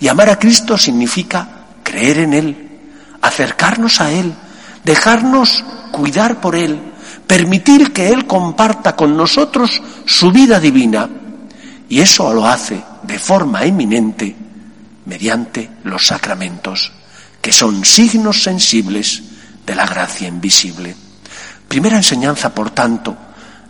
Y 0.00 0.08
amar 0.08 0.30
a 0.30 0.38
Cristo 0.38 0.78
significa 0.78 1.66
creer 1.82 2.20
en 2.20 2.32
Él, 2.32 2.80
acercarnos 3.20 4.00
a 4.00 4.10
Él, 4.10 4.32
dejarnos 4.82 5.62
cuidar 5.92 6.40
por 6.40 6.56
Él, 6.56 6.80
permitir 7.26 7.92
que 7.92 8.08
Él 8.08 8.26
comparta 8.26 8.96
con 8.96 9.14
nosotros 9.14 9.82
su 10.06 10.32
vida 10.32 10.58
divina. 10.58 11.06
Y 11.90 12.00
eso 12.00 12.32
lo 12.32 12.46
hace 12.46 12.82
de 13.02 13.18
forma 13.18 13.62
eminente 13.64 14.45
mediante 15.06 15.70
los 15.84 16.06
sacramentos, 16.06 16.92
que 17.40 17.52
son 17.52 17.84
signos 17.84 18.42
sensibles 18.42 19.22
de 19.64 19.74
la 19.74 19.86
gracia 19.86 20.28
invisible. 20.28 20.94
Primera 21.68 21.96
enseñanza, 21.96 22.54
por 22.54 22.70
tanto, 22.70 23.16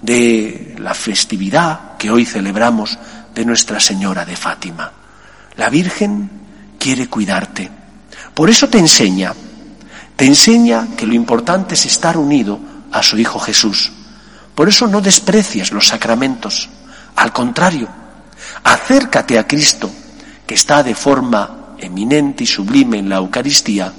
de 0.02 0.76
la 0.78 0.94
festividad 0.94 1.96
que 1.96 2.10
hoy 2.10 2.24
celebramos 2.24 2.98
de 3.34 3.44
Nuestra 3.44 3.80
Señora 3.80 4.24
de 4.24 4.36
Fátima. 4.36 4.92
La 5.56 5.70
Virgen 5.70 6.30
quiere 6.78 7.08
cuidarte. 7.08 7.70
Por 8.34 8.50
eso 8.50 8.68
te 8.68 8.78
enseña, 8.78 9.32
te 10.14 10.26
enseña 10.26 10.88
que 10.96 11.06
lo 11.06 11.14
importante 11.14 11.74
es 11.74 11.86
estar 11.86 12.16
unido 12.16 12.58
a 12.92 13.02
su 13.02 13.18
Hijo 13.18 13.38
Jesús. 13.38 13.92
Por 14.54 14.68
eso 14.68 14.86
no 14.86 15.00
desprecies 15.00 15.72
los 15.72 15.88
sacramentos. 15.88 16.68
Al 17.16 17.32
contrario, 17.32 17.88
acércate 18.64 19.38
a 19.38 19.46
Cristo, 19.46 19.90
que 20.46 20.54
está 20.54 20.82
de 20.82 20.94
forma 20.94 21.74
eminente 21.78 22.44
y 22.44 22.46
sublime 22.46 22.98
en 22.98 23.08
la 23.08 23.16
Eucaristía. 23.16 23.92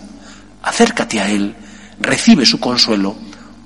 Acércate 0.64 1.20
a 1.20 1.30
Él, 1.30 1.56
recibe 2.00 2.46
su 2.46 2.60
consuelo 2.60 3.16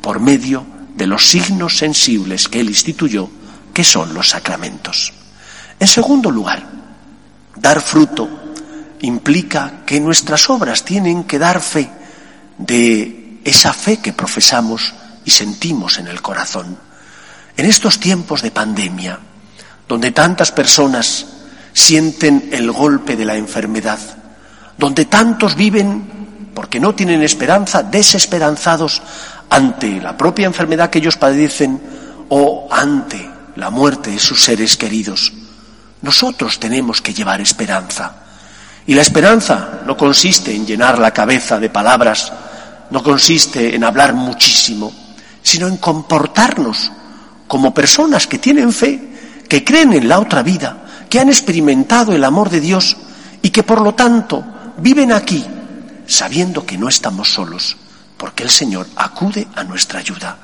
por 0.02 0.20
medio 0.20 0.66
de 0.96 1.08
los 1.08 1.28
signos 1.28 1.78
sensibles 1.78 2.48
que 2.48 2.60
Él 2.60 2.70
instituyó, 2.70 3.30
que 3.74 3.84
son 3.84 4.14
los 4.14 4.30
sacramentos. 4.30 5.14
En 5.80 5.88
segundo 5.88 6.30
lugar, 6.30 6.64
dar 7.56 7.82
fruto 7.82 8.30
implica 9.02 9.82
que 9.86 10.00
nuestras 10.00 10.50
obras 10.50 10.84
tienen 10.84 11.24
que 11.24 11.40
dar 11.40 11.62
fe 11.62 11.90
de 12.58 13.40
esa 13.44 13.74
fe 13.74 13.98
que 13.98 14.14
profesamos 14.14 14.94
y 15.26 15.32
sentimos 15.32 15.98
en 15.98 16.08
el 16.08 16.22
corazón. 16.22 16.78
En 17.58 17.66
estos 17.66 18.00
tiempos 18.00 18.42
de 18.42 18.52
pandemia, 18.52 19.20
donde 19.88 20.12
tantas 20.12 20.52
personas 20.52 21.26
sienten 21.74 22.50
el 22.52 22.72
golpe 22.72 23.16
de 23.16 23.26
la 23.26 23.36
enfermedad, 23.36 24.00
donde 24.78 25.06
tantos 25.06 25.56
viven 25.56 26.52
porque 26.54 26.80
no 26.80 26.94
tienen 26.94 27.24
esperanza, 27.24 27.84
desesperanzados 27.84 29.02
ante 29.50 30.02
la 30.02 30.16
propia 30.18 30.48
enfermedad 30.48 30.90
que 30.90 31.00
ellos 31.00 31.18
padecen 31.18 31.82
o 32.30 32.68
ante 32.72 33.30
la 33.56 33.70
muerte 33.70 34.12
de 34.12 34.20
sus 34.20 34.42
seres 34.42 34.78
queridos. 34.78 35.34
Nosotros 36.02 36.60
tenemos 36.60 37.02
que 37.02 37.14
llevar 37.14 37.42
esperanza. 37.42 38.16
Y 38.88 38.94
la 38.94 39.02
esperanza 39.02 39.82
no 39.86 39.96
consiste 39.96 40.54
en 40.56 40.66
llenar 40.66 40.98
la 41.00 41.12
cabeza 41.12 41.60
de 41.60 41.70
palabras, 41.70 42.32
no 42.90 43.04
consiste 43.04 43.76
en 43.76 43.84
hablar 43.84 44.14
muchísimo, 44.14 44.92
sino 45.44 45.68
en 45.68 45.78
comportarnos 45.78 46.92
como 47.48 47.74
personas 47.74 48.28
que 48.28 48.40
tienen 48.40 48.72
fe, 48.72 49.44
que 49.48 49.64
creen 49.64 49.94
en 49.94 50.08
la 50.08 50.20
otra 50.20 50.42
vida, 50.42 50.78
que 51.12 51.20
han 51.20 51.28
experimentado 51.28 52.14
el 52.14 52.24
amor 52.24 52.50
de 52.50 52.62
Dios 52.62 52.96
y 53.42 53.50
que 53.50 53.64
por 53.64 53.82
lo 53.82 53.94
tanto 53.94 54.46
viven 54.78 55.12
aquí 55.12 55.46
sabiendo 56.08 56.66
que 56.66 56.78
no 56.78 56.88
estamos 56.88 57.34
solos, 57.34 57.76
porque 58.16 58.44
el 58.44 58.50
Señor 58.50 58.88
acude 58.96 59.46
a 59.58 59.66
nuestra 59.66 60.00
ayuda. 60.00 60.38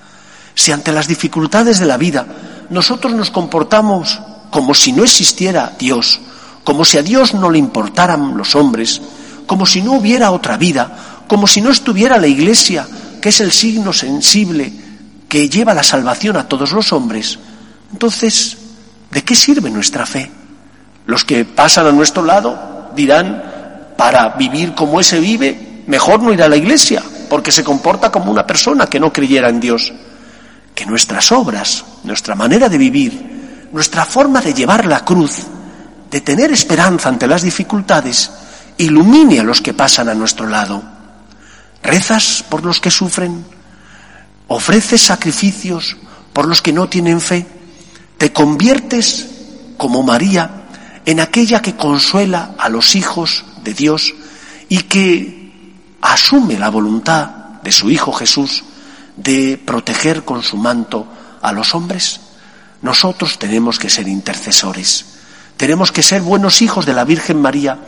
Si 0.56 0.74
ante 0.74 0.92
las 0.92 1.08
dificultades 1.08 1.80
de 1.80 1.86
la 1.86 1.96
vida 1.96 2.28
nosotros 2.70 3.14
nos 3.14 3.32
comportamos 3.32 4.20
como 4.52 4.74
si 4.74 4.92
no 4.92 5.06
existiera 5.06 5.72
Dios, 5.80 6.20
como 6.66 6.84
si 6.84 6.98
a 6.98 7.02
Dios 7.02 7.34
no 7.34 7.50
le 7.50 7.60
importaran 7.60 8.36
los 8.36 8.54
hombres, 8.54 9.02
como 9.46 9.66
si 9.66 9.82
no 9.82 9.94
hubiera 9.94 10.32
otra 10.32 10.58
vida, 10.58 11.24
como 11.30 11.48
si 11.48 11.62
no 11.62 11.72
estuviera 11.72 12.18
la 12.18 12.28
Iglesia, 12.28 12.86
que 13.22 13.30
es 13.30 13.40
el 13.40 13.54
signo 13.54 13.94
sensible 13.94 14.74
que 15.30 15.48
lleva 15.48 15.74
la 15.74 15.84
salvación 15.84 16.36
a 16.36 16.50
todos 16.50 16.74
los 16.74 16.92
hombres, 16.92 17.40
entonces, 17.94 18.58
¿de 19.12 19.24
qué 19.24 19.34
sirve 19.34 19.70
nuestra 19.70 20.06
fe? 20.06 20.30
Los 21.08 21.26
que 21.26 21.44
pasan 21.44 21.88
a 21.88 21.92
nuestro 21.92 22.24
lado 22.24 22.92
dirán, 22.96 23.94
para 23.98 24.30
vivir 24.30 24.76
como 24.76 25.00
ese 25.00 25.20
vive, 25.20 25.84
mejor 25.88 26.22
no 26.22 26.32
ir 26.32 26.44
a 26.44 26.48
la 26.48 26.56
Iglesia, 26.56 27.02
porque 27.30 27.52
se 27.52 27.64
comporta 27.64 28.12
como 28.12 28.32
una 28.32 28.46
persona 28.46 28.86
que 28.86 29.00
no 29.00 29.12
creyera 29.12 29.50
en 29.50 29.60
Dios. 29.60 29.92
Que 30.76 30.86
nuestras 30.86 31.32
obras, 31.32 31.84
nuestra 32.04 32.36
manera 32.36 32.70
de 32.70 32.78
vivir, 32.78 33.70
nuestra 33.72 34.06
forma 34.06 34.40
de 34.40 34.54
llevar 34.54 34.86
la 34.86 35.04
cruz, 35.04 35.38
de 36.12 36.22
tener 36.22 36.52
esperanza 36.52 37.10
ante 37.10 37.26
las 37.26 37.42
dificultades, 37.42 38.30
ilumine 38.78 39.40
a 39.40 39.44
los 39.44 39.62
que 39.62 39.74
pasan 39.74 40.10
a 40.10 40.14
nuestro 40.14 40.46
lado. 40.48 40.84
¿Rezas 41.82 42.46
por 42.48 42.64
los 42.64 42.80
que 42.80 42.92
sufren? 42.92 43.44
¿Ofreces 44.48 45.02
sacrificios 45.02 45.98
por 46.38 46.48
los 46.48 46.62
que 46.62 46.72
no 46.72 46.88
tienen 46.88 47.20
fe. 47.20 47.48
Te 48.20 48.32
conviertes, 48.32 49.26
como 49.76 50.04
María, 50.04 50.67
en 51.08 51.22
aquella 51.22 51.62
que 51.62 51.78
consuela 51.78 52.52
a 52.60 52.68
los 52.68 52.98
hijos 52.98 53.46
de 53.64 53.74
Dios 53.74 54.14
y 54.68 54.80
que 54.80 55.96
asume 56.02 56.60
la 56.60 56.70
voluntad 56.70 57.28
de 57.64 57.72
su 57.72 57.90
Hijo 57.90 58.12
Jesús 58.12 58.66
de 59.16 59.58
proteger 59.58 60.26
con 60.26 60.44
su 60.44 60.58
manto 60.58 61.08
a 61.42 61.54
los 61.54 61.74
hombres. 61.74 62.20
Nosotros 62.82 63.40
tenemos 63.40 63.80
que 63.80 63.90
ser 63.90 64.06
intercesores, 64.10 65.06
tenemos 65.56 65.94
que 65.94 66.04
ser 66.04 66.22
buenos 66.22 66.62
hijos 66.62 66.86
de 66.86 66.94
la 66.94 67.06
Virgen 67.06 67.42
María, 67.42 67.80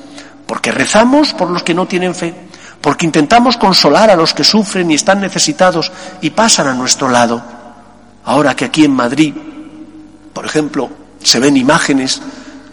porque 0.48 0.72
rezamos 0.72 1.34
por 1.34 1.52
los 1.52 1.62
que 1.64 1.74
no 1.74 1.88
tienen 1.88 2.16
fe, 2.16 2.34
porque 2.80 3.06
intentamos 3.06 3.58
consolar 3.58 4.10
a 4.10 4.16
los 4.16 4.34
que 4.34 4.46
sufren 4.46 4.90
y 4.92 4.96
están 4.96 5.20
necesitados 5.20 5.92
y 6.22 6.30
pasan 6.30 6.68
a 6.68 6.74
nuestro 6.74 7.10
lado. 7.10 7.44
Ahora 8.24 8.56
que 8.56 8.64
aquí 8.64 8.86
en 8.86 8.94
Madrid, 8.94 9.34
por 10.32 10.46
ejemplo, 10.46 10.90
se 11.22 11.40
ven 11.40 11.58
imágenes 11.58 12.22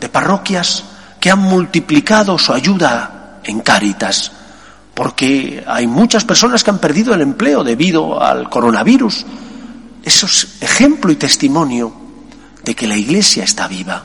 de 0.01 0.09
parroquias 0.09 0.85
que 1.21 1.31
han 1.31 1.41
multiplicado 1.41 2.39
su 2.39 2.53
ayuda 2.53 3.41
en 3.45 3.61
Cáritas, 3.61 4.33
porque 4.95 5.65
hay 5.67 5.87
muchas 5.87 6.25
personas 6.25 6.65
que 6.65 6.71
han 6.71 6.79
perdido 6.79 7.15
el 7.15 7.21
empleo 7.21 7.63
debido 7.63 8.23
al 8.23 8.49
coronavirus. 8.49 9.27
Eso 10.03 10.27
es 10.27 10.57
ejemplo 10.61 11.11
y 11.13 11.17
testimonio 11.17 11.93
de 12.65 12.75
que 12.75 12.87
la 12.87 12.97
Iglesia 12.97 13.45
está 13.45 13.69
viva. 13.69 14.05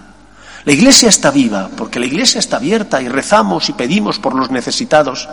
La 0.66 0.74
Iglesia 0.74 1.10
está 1.10 1.32
viva 1.32 1.70
porque 1.76 2.00
la 2.00 2.06
Iglesia 2.06 2.40
está 2.40 2.58
abierta 2.58 3.02
y 3.02 3.08
rezamos 3.08 3.70
y 3.70 3.74
pedimos 3.74 4.20
por 4.20 4.36
los 4.36 4.52
necesitados 4.52 5.28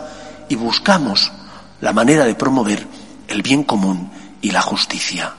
y 0.47 0.55
buscamos 0.55 1.31
la 1.81 1.93
manera 1.93 2.25
de 2.25 2.35
promover 2.35 2.87
el 3.27 3.41
bien 3.41 3.63
común 3.63 4.09
y 4.41 4.51
la 4.51 4.61
justicia. 4.61 5.33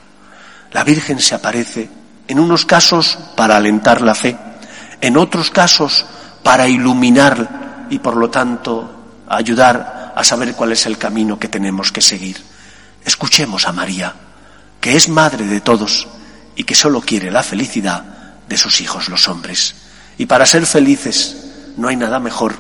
La 0.73 0.85
Virgen 0.85 1.19
se 1.21 1.35
aparece 1.35 1.89
en 2.29 2.39
unos 2.39 2.65
casos 2.65 3.19
para 3.37 3.57
alentar 3.57 4.03
la 4.03 4.15
fe, 4.15 4.37
en 5.01 5.17
otros 5.17 5.51
casos 5.51 6.07
para 6.43 6.69
iluminar 6.69 7.87
y 7.91 7.99
por 7.99 8.17
lo 8.17 8.31
tanto 8.31 9.25
ayudar 9.29 10.13
a 10.15 10.25
saber 10.25 10.55
cuál 10.55 10.73
es 10.73 10.87
el 10.87 10.99
camino 10.99 11.39
que 11.39 11.49
tenemos 11.49 11.93
que 11.93 12.01
seguir. 12.01 12.43
Escuchemos 13.05 13.67
a 13.67 13.73
María, 13.73 14.15
que 14.81 14.97
es 14.97 15.09
madre 15.09 15.47
de 15.47 15.61
todos 15.61 16.09
y 16.57 16.65
que 16.65 16.75
solo 16.75 17.01
quiere 17.01 17.31
la 17.31 17.43
felicidad 17.43 18.05
de 18.49 18.57
sus 18.57 18.81
hijos 18.81 19.09
los 19.09 19.29
hombres. 19.29 19.75
Y 20.19 20.27
para 20.27 20.47
ser 20.47 20.67
felices 20.67 21.37
no 21.77 21.89
hay 21.89 21.97
nada 21.97 22.19
mejor, 22.19 22.55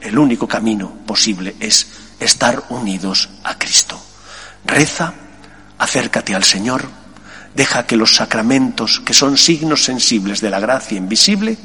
el 0.00 0.18
único 0.18 0.46
camino 0.46 0.92
posible 1.06 1.56
es 1.60 1.86
estar 2.20 2.64
unidos 2.68 3.30
a 3.44 3.56
Cristo. 3.56 4.00
Reza, 4.64 5.14
acércate 5.78 6.34
al 6.34 6.44
Señor, 6.44 6.88
deja 7.58 7.86
que 7.86 7.96
los 7.96 8.14
sacramentos, 8.14 9.00
que 9.00 9.12
son 9.12 9.36
signos 9.36 9.82
sensibles 9.82 10.40
de 10.40 10.48
la 10.48 10.60
gracia 10.60 10.96
invisible, 10.96 11.58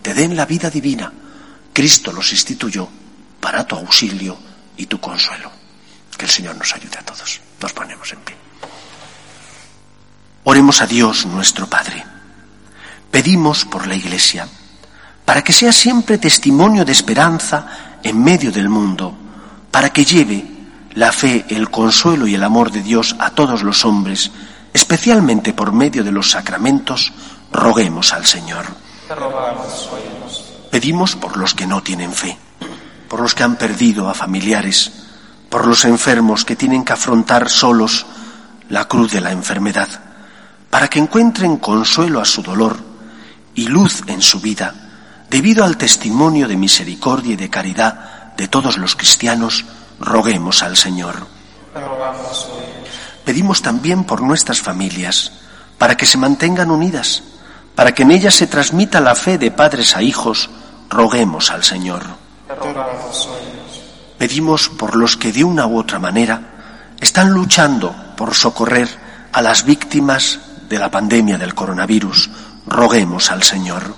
te 0.00 0.14
den 0.14 0.36
la 0.36 0.46
vida 0.46 0.70
divina. 0.70 1.12
Cristo 1.72 2.12
los 2.12 2.30
instituyó 2.30 2.88
para 3.40 3.66
tu 3.66 3.74
auxilio 3.74 4.38
y 4.76 4.86
tu 4.86 5.00
consuelo. 5.00 5.50
Que 6.16 6.26
el 6.26 6.30
Señor 6.30 6.54
nos 6.54 6.72
ayude 6.72 6.96
a 6.98 7.02
todos. 7.02 7.40
Nos 7.60 7.72
ponemos 7.72 8.12
en 8.12 8.20
pie. 8.20 8.36
Oremos 10.44 10.80
a 10.82 10.86
Dios 10.86 11.26
nuestro 11.26 11.66
Padre. 11.66 12.04
Pedimos 13.10 13.64
por 13.64 13.88
la 13.88 13.96
Iglesia, 13.96 14.46
para 15.24 15.42
que 15.42 15.52
sea 15.52 15.72
siempre 15.72 16.18
testimonio 16.18 16.84
de 16.84 16.92
esperanza 16.92 17.98
en 18.04 18.22
medio 18.22 18.52
del 18.52 18.68
mundo, 18.68 19.18
para 19.72 19.92
que 19.92 20.04
lleve 20.04 20.44
la 20.94 21.10
fe, 21.10 21.44
el 21.48 21.70
consuelo 21.70 22.28
y 22.28 22.36
el 22.36 22.44
amor 22.44 22.70
de 22.70 22.82
Dios 22.82 23.16
a 23.18 23.30
todos 23.30 23.64
los 23.64 23.84
hombres, 23.84 24.30
especialmente 24.72 25.52
por 25.52 25.72
medio 25.72 26.04
de 26.04 26.12
los 26.12 26.30
sacramentos, 26.30 27.12
roguemos 27.52 28.12
al 28.12 28.26
Señor. 28.26 28.66
Pedimos 30.70 31.16
por 31.16 31.36
los 31.36 31.54
que 31.54 31.66
no 31.66 31.82
tienen 31.82 32.12
fe, 32.12 32.38
por 33.08 33.20
los 33.20 33.34
que 33.34 33.42
han 33.42 33.56
perdido 33.56 34.08
a 34.08 34.14
familiares, 34.14 34.92
por 35.48 35.66
los 35.66 35.84
enfermos 35.84 36.44
que 36.44 36.56
tienen 36.56 36.84
que 36.84 36.92
afrontar 36.92 37.48
solos 37.48 38.06
la 38.68 38.86
cruz 38.86 39.10
de 39.10 39.20
la 39.20 39.32
enfermedad, 39.32 39.88
para 40.70 40.86
que 40.88 41.00
encuentren 41.00 41.56
consuelo 41.56 42.20
a 42.20 42.24
su 42.24 42.42
dolor 42.42 42.78
y 43.56 43.66
luz 43.66 44.04
en 44.06 44.22
su 44.22 44.40
vida, 44.40 44.74
debido 45.28 45.64
al 45.64 45.76
testimonio 45.76 46.46
de 46.46 46.56
misericordia 46.56 47.32
y 47.32 47.36
de 47.36 47.50
caridad 47.50 48.34
de 48.36 48.46
todos 48.46 48.78
los 48.78 48.94
cristianos, 48.94 49.64
roguemos 49.98 50.62
al 50.62 50.76
Señor. 50.76 51.26
Pedimos 53.30 53.62
también 53.62 54.02
por 54.02 54.22
nuestras 54.22 54.60
familias, 54.60 55.30
para 55.78 55.96
que 55.96 56.04
se 56.04 56.18
mantengan 56.18 56.68
unidas, 56.68 57.22
para 57.76 57.94
que 57.94 58.02
en 58.02 58.10
ellas 58.10 58.34
se 58.34 58.48
transmita 58.48 58.98
la 58.98 59.14
fe 59.14 59.38
de 59.38 59.52
padres 59.52 59.94
a 59.94 60.02
hijos, 60.02 60.50
roguemos 60.88 61.52
al 61.52 61.62
Señor. 61.62 62.02
Pedimos 64.18 64.68
por 64.68 64.96
los 64.96 65.16
que 65.16 65.30
de 65.30 65.44
una 65.44 65.68
u 65.68 65.78
otra 65.78 66.00
manera 66.00 66.96
están 67.00 67.30
luchando 67.30 67.94
por 68.16 68.34
socorrer 68.34 68.88
a 69.32 69.40
las 69.42 69.64
víctimas 69.64 70.40
de 70.68 70.80
la 70.80 70.90
pandemia 70.90 71.38
del 71.38 71.54
coronavirus, 71.54 72.30
roguemos 72.66 73.30
al 73.30 73.44
Señor. 73.44 73.94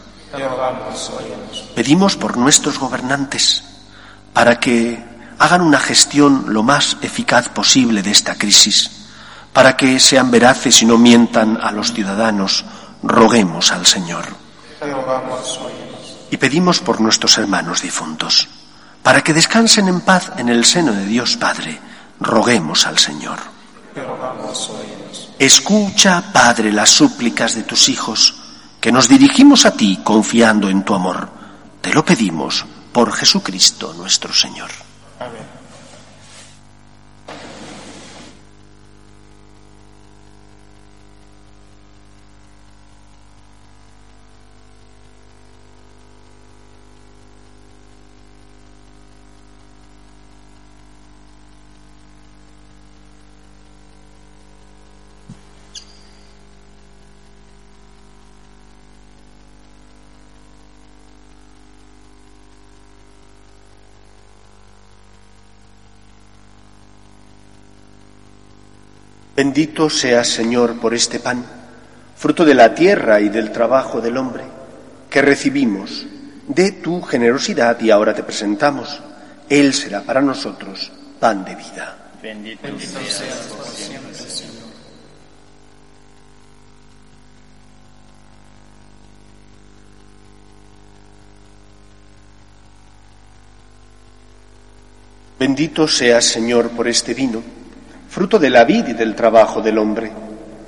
Pedimos 1.75 2.17
por 2.19 2.37
nuestros 2.37 2.79
gobernantes 2.79 3.65
para 4.35 4.61
que 4.61 5.03
hagan 5.39 5.63
una 5.63 5.79
gestión 5.79 6.45
lo 6.49 6.63
más 6.63 6.99
eficaz 7.01 7.49
posible 7.49 8.03
de 8.03 8.11
esta 8.11 8.35
crisis, 8.35 8.99
para 9.53 9.77
que 9.77 10.01
sean 10.01 10.31
veraces 10.31 10.83
y 10.83 10.87
no 10.87 10.99
mientan 10.99 11.59
a 11.63 11.71
los 11.73 11.93
ciudadanos, 11.93 12.65
roguemos 13.03 13.73
al 13.73 13.87
Señor. 13.87 14.25
Y 16.31 16.37
pedimos 16.39 16.81
por 16.81 17.01
nuestros 17.01 17.37
hermanos 17.39 17.83
difuntos, 17.83 18.49
para 19.03 19.23
que 19.23 19.35
descansen 19.35 19.89
en 19.89 20.01
paz 20.01 20.33
en 20.39 20.49
el 20.49 20.65
seno 20.65 20.93
de 20.93 21.05
Dios 21.05 21.37
Padre, 21.37 21.79
roguemos 22.21 22.87
al 22.87 22.99
Señor. 22.99 23.39
Escucha, 25.39 26.33
Padre, 26.33 26.73
las 26.73 26.91
súplicas 26.91 27.55
de 27.55 27.65
tus 27.65 27.89
hijos, 27.89 28.37
que 28.81 28.93
nos 28.93 29.09
dirigimos 29.09 29.67
a 29.67 29.73
ti 29.73 30.01
confiando 30.03 30.69
en 30.69 30.85
tu 30.85 30.95
amor. 30.95 31.29
Te 31.81 31.93
lo 31.93 32.05
pedimos 32.05 32.65
por 32.93 33.13
Jesucristo 33.13 33.93
nuestro 33.95 34.33
Señor. 34.33 34.71
Bendito 69.43 69.91
seas, 69.91 70.29
Señor, 70.29 70.79
por 70.79 70.95
este 70.95 71.19
pan, 71.19 71.45
fruto 72.15 72.45
de 72.45 72.55
la 72.55 72.77
tierra 72.77 73.21
y 73.21 73.29
del 73.29 73.51
trabajo 73.51 74.01
del 74.01 74.17
hombre, 74.17 74.45
que 75.11 75.21
recibimos 75.21 76.07
de 76.47 76.71
tu 76.71 77.03
generosidad 77.03 77.81
y 77.81 77.91
ahora 77.91 78.15
te 78.15 78.23
presentamos. 78.23 79.03
Él 79.49 79.75
será 79.75 80.03
para 80.03 80.23
nosotros 80.23 80.93
pan 81.19 81.45
de 81.45 81.57
vida. 81.57 82.13
Bendito, 82.23 82.69
seas 83.09 83.49
por 83.49 83.67
siempre, 83.67 84.15
Señor. 84.15 84.63
Bendito 95.37 95.89
seas, 95.89 96.27
Señor, 96.27 96.71
por 96.71 96.87
este 96.87 97.13
vino 97.13 97.62
fruto 98.13 98.39
de 98.39 98.51
la 98.51 98.65
vida 98.65 98.91
y 98.91 98.93
del 98.93 99.15
trabajo 99.15 99.63
del 99.63 99.79
hombre, 99.79 100.13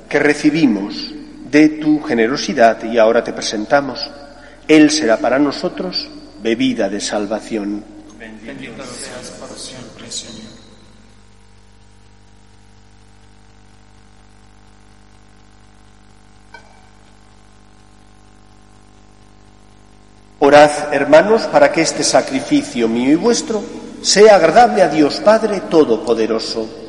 que 0.09 0.19
recibimos 0.19 1.13
de 1.51 1.69
tu 1.69 2.03
generosidad 2.03 2.83
y 2.85 2.97
ahora 2.97 3.23
te 3.23 3.35
presentamos. 3.35 4.01
Él 4.67 4.91
será 4.91 5.19
para 5.19 5.39
nosotros 5.39 6.09
bebida 6.43 6.89
de 6.89 7.01
salvación. 7.03 7.85
Bendito 8.19 8.83
seas 8.85 9.31
por 9.39 9.51
siempre, 9.59 10.11
Señor. 10.11 10.55
Orad, 20.39 20.95
hermanos, 20.95 21.43
para 21.43 21.71
que 21.71 21.83
este 21.83 22.03
sacrificio 22.03 22.89
mío 22.89 23.13
y 23.13 23.17
vuestro 23.17 23.63
sea 24.01 24.37
agradable 24.37 24.81
a 24.81 24.89
Dios 24.89 25.21
Padre 25.23 25.61
Todopoderoso. 25.69 26.84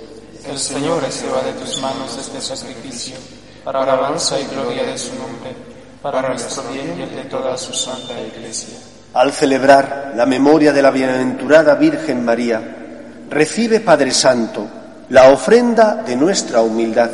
El 0.56 0.62
Señor 0.62 1.04
reciba 1.04 1.42
de 1.42 1.52
tus 1.52 1.82
manos 1.82 2.18
este 2.18 2.40
sacrificio 2.40 3.18
para 3.66 3.84
alabanza 3.84 4.40
y 4.40 4.46
gloria 4.46 4.84
de 4.84 4.98
su 4.98 5.14
nombre, 5.16 5.54
para 6.02 6.30
nuestro 6.30 6.64
bien 6.72 6.96
y 6.98 7.14
de 7.14 7.24
toda 7.26 7.58
su 7.58 7.74
santa 7.74 8.14
Iglesia. 8.22 8.78
Al 9.16 9.34
celebrar 9.34 10.14
la 10.16 10.26
memoria 10.26 10.72
de 10.72 10.82
la 10.82 10.92
bienaventurada 10.92 11.76
Virgen 11.76 12.24
María, 12.24 12.62
recibe, 13.30 13.82
Padre 13.82 14.12
Santo, 14.12 14.66
la 15.10 15.30
ofrenda 15.30 15.96
de 15.96 16.16
nuestra 16.16 16.62
humildad, 16.62 17.12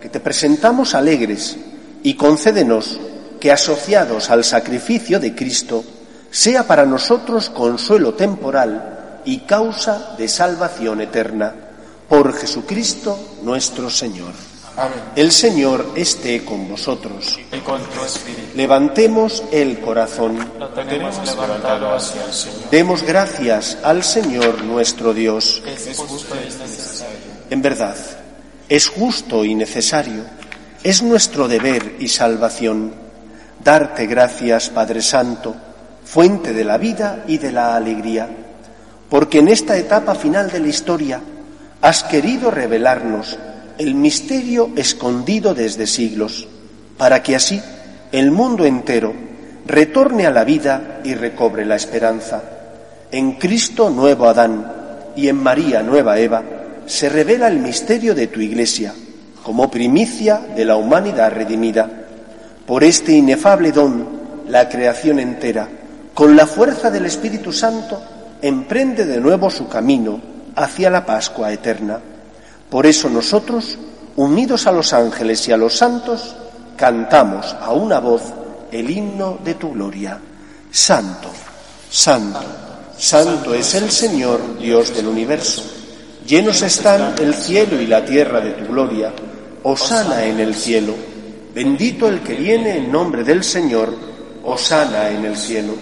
que 0.00 0.08
te 0.08 0.20
presentamos 0.20 0.94
alegres, 0.94 1.56
y 2.04 2.14
concédenos 2.14 3.00
que, 3.40 3.50
asociados 3.50 4.30
al 4.30 4.44
sacrificio 4.44 5.18
de 5.18 5.34
Cristo, 5.34 5.82
sea 6.30 6.62
para 6.62 6.86
nosotros 6.86 7.50
consuelo 7.50 8.14
temporal 8.14 9.22
y 9.24 9.38
causa 9.38 10.14
de 10.16 10.28
salvación 10.28 11.00
eterna. 11.00 11.64
Por 12.08 12.32
Jesucristo 12.34 13.18
nuestro 13.42 13.90
Señor. 13.90 14.32
El 15.16 15.32
Señor 15.32 15.92
esté 15.96 16.44
con 16.44 16.68
vosotros. 16.68 17.38
Y 17.52 17.58
con 17.58 17.82
tu 17.82 18.04
espíritu. 18.04 18.56
Levantemos 18.56 19.42
el 19.50 19.80
corazón. 19.80 20.38
Lo 20.58 20.68
tenemos 20.68 21.18
levantado 21.26 21.94
hacia 21.94 22.24
el 22.24 22.32
Señor. 22.32 22.70
Demos 22.70 23.02
gracias 23.02 23.78
al 23.82 24.04
Señor 24.04 24.62
nuestro 24.62 25.12
Dios. 25.12 25.62
Es 25.66 25.98
justo 25.98 26.34
y 26.36 26.44
necesario. 26.44 27.16
En 27.50 27.62
verdad, 27.62 27.96
es 28.68 28.88
justo 28.88 29.44
y 29.44 29.54
necesario. 29.54 30.22
Es 30.84 31.02
nuestro 31.02 31.48
deber 31.48 31.96
y 31.98 32.08
salvación 32.08 33.08
darte 33.62 34.06
gracias, 34.06 34.70
Padre 34.70 35.02
Santo, 35.02 35.54
fuente 36.04 36.52
de 36.52 36.64
la 36.64 36.78
vida 36.78 37.24
y 37.26 37.38
de 37.38 37.52
la 37.52 37.76
alegría, 37.76 38.28
porque 39.10 39.40
en 39.40 39.48
esta 39.48 39.76
etapa 39.76 40.14
final 40.14 40.50
de 40.50 40.60
la 40.60 40.68
historia 40.68 41.20
has 41.80 42.02
querido 42.04 42.50
revelarnos 42.50 43.38
el 43.78 43.94
misterio 43.94 44.70
escondido 44.76 45.54
desde 45.54 45.86
siglos, 45.86 46.48
para 46.96 47.22
que 47.22 47.36
así 47.36 47.62
el 48.10 48.32
mundo 48.32 48.64
entero 48.64 49.14
retorne 49.66 50.26
a 50.26 50.30
la 50.30 50.44
vida 50.44 51.00
y 51.04 51.14
recobre 51.14 51.64
la 51.64 51.76
esperanza. 51.76 52.42
En 53.12 53.32
Cristo 53.32 53.90
nuevo 53.90 54.28
Adán 54.28 54.72
y 55.14 55.28
en 55.28 55.36
María 55.36 55.82
nueva 55.82 56.18
Eva 56.18 56.42
se 56.86 57.08
revela 57.08 57.48
el 57.48 57.58
misterio 57.58 58.14
de 58.14 58.26
tu 58.26 58.40
Iglesia 58.40 58.94
como 59.42 59.70
primicia 59.70 60.40
de 60.56 60.64
la 60.64 60.76
humanidad 60.76 61.32
redimida. 61.32 61.88
Por 62.66 62.84
este 62.84 63.12
inefable 63.12 63.72
don, 63.72 64.06
la 64.48 64.68
creación 64.68 65.20
entera, 65.20 65.68
con 66.12 66.36
la 66.36 66.46
fuerza 66.46 66.90
del 66.90 67.06
Espíritu 67.06 67.52
Santo, 67.52 68.02
emprende 68.42 69.06
de 69.06 69.20
nuevo 69.20 69.48
su 69.48 69.68
camino 69.68 70.20
hacia 70.58 70.90
la 70.90 71.06
Pascua 71.06 71.52
eterna. 71.52 72.00
Por 72.68 72.86
eso 72.86 73.08
nosotros, 73.08 73.78
unidos 74.16 74.66
a 74.66 74.72
los 74.72 74.92
ángeles 74.92 75.46
y 75.48 75.52
a 75.52 75.56
los 75.56 75.74
santos, 75.74 76.34
cantamos 76.76 77.56
a 77.60 77.72
una 77.72 78.00
voz 78.00 78.22
el 78.70 78.90
himno 78.90 79.38
de 79.42 79.54
tu 79.54 79.72
gloria. 79.72 80.18
Santo, 80.70 81.30
santo, 81.88 82.40
santo 82.96 83.54
es 83.54 83.74
el 83.74 83.90
Señor, 83.90 84.58
Dios 84.58 84.94
del 84.94 85.06
universo. 85.06 85.62
Llenos 86.26 86.60
están 86.62 87.14
el 87.20 87.34
cielo 87.34 87.80
y 87.80 87.86
la 87.86 88.04
tierra 88.04 88.40
de 88.40 88.50
tu 88.50 88.66
gloria. 88.66 89.12
Osana 89.62 90.24
en 90.24 90.40
el 90.40 90.54
cielo. 90.54 90.94
Bendito 91.54 92.08
el 92.08 92.20
que 92.20 92.34
viene 92.34 92.76
en 92.76 92.92
nombre 92.92 93.24
del 93.24 93.42
Señor. 93.42 93.94
Osana 94.44 95.08
en 95.08 95.24
el 95.24 95.36
cielo. 95.36 95.74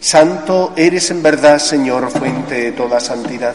Santo 0.00 0.72
eres 0.74 1.10
en 1.10 1.22
verdad, 1.22 1.58
Señor, 1.58 2.10
fuente 2.10 2.54
de 2.54 2.72
toda 2.72 2.98
santidad. 2.98 3.54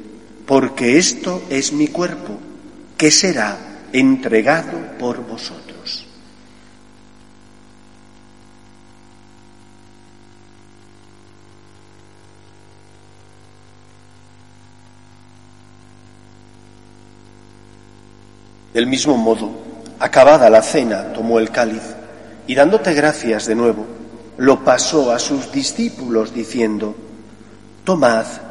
porque 0.51 0.97
esto 0.97 1.43
es 1.49 1.71
mi 1.71 1.87
cuerpo, 1.87 2.37
que 2.97 3.09
será 3.09 3.57
entregado 3.93 4.97
por 4.99 5.25
vosotros. 5.25 6.05
Del 18.73 18.87
mismo 18.87 19.15
modo, 19.15 19.51
acabada 19.99 20.49
la 20.49 20.61
cena, 20.61 21.13
tomó 21.13 21.39
el 21.39 21.49
cáliz 21.49 21.95
y 22.45 22.55
dándote 22.55 22.93
gracias 22.93 23.45
de 23.45 23.55
nuevo, 23.55 23.87
lo 24.35 24.65
pasó 24.65 25.13
a 25.13 25.19
sus 25.19 25.49
discípulos 25.49 26.33
diciendo, 26.33 26.93
Tomad 27.85 28.50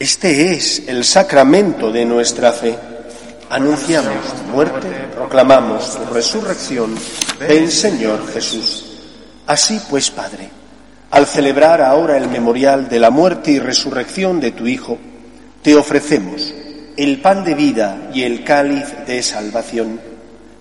Este 0.00 0.54
es 0.54 0.84
el 0.86 1.04
sacramento 1.04 1.92
de 1.92 2.06
nuestra 2.06 2.52
fe. 2.52 2.74
Anunciamos 3.50 4.34
tu 4.34 4.44
muerte, 4.44 4.88
proclamamos 5.14 5.94
tu 5.94 6.14
resurrección. 6.14 6.94
Ven, 7.38 7.70
Señor 7.70 8.26
Jesús. 8.32 8.86
Así 9.46 9.78
pues, 9.90 10.10
Padre, 10.10 10.48
al 11.10 11.26
celebrar 11.26 11.82
ahora 11.82 12.16
el 12.16 12.28
memorial 12.30 12.88
de 12.88 12.98
la 12.98 13.10
muerte 13.10 13.50
y 13.50 13.58
resurrección 13.58 14.40
de 14.40 14.52
tu 14.52 14.66
Hijo, 14.66 14.96
te 15.60 15.76
ofrecemos 15.76 16.54
el 16.96 17.20
pan 17.20 17.44
de 17.44 17.54
vida 17.54 18.10
y 18.14 18.22
el 18.22 18.42
cáliz 18.42 18.86
de 19.06 19.22
salvación. 19.22 20.00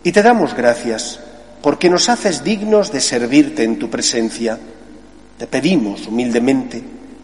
Y 0.03 0.11
te 0.11 0.21
damos 0.21 0.53
gracias 0.53 1.17
porque 1.61 1.89
nos 1.89 2.09
haces 2.09 2.43
dignos 2.43 2.91
de 2.91 2.99
servirte 2.99 3.63
en 3.63 3.79
tu 3.79 3.89
presencia. 3.89 4.59
Te 5.37 5.47
pedimos 5.47 6.07
humildemente 6.07 6.98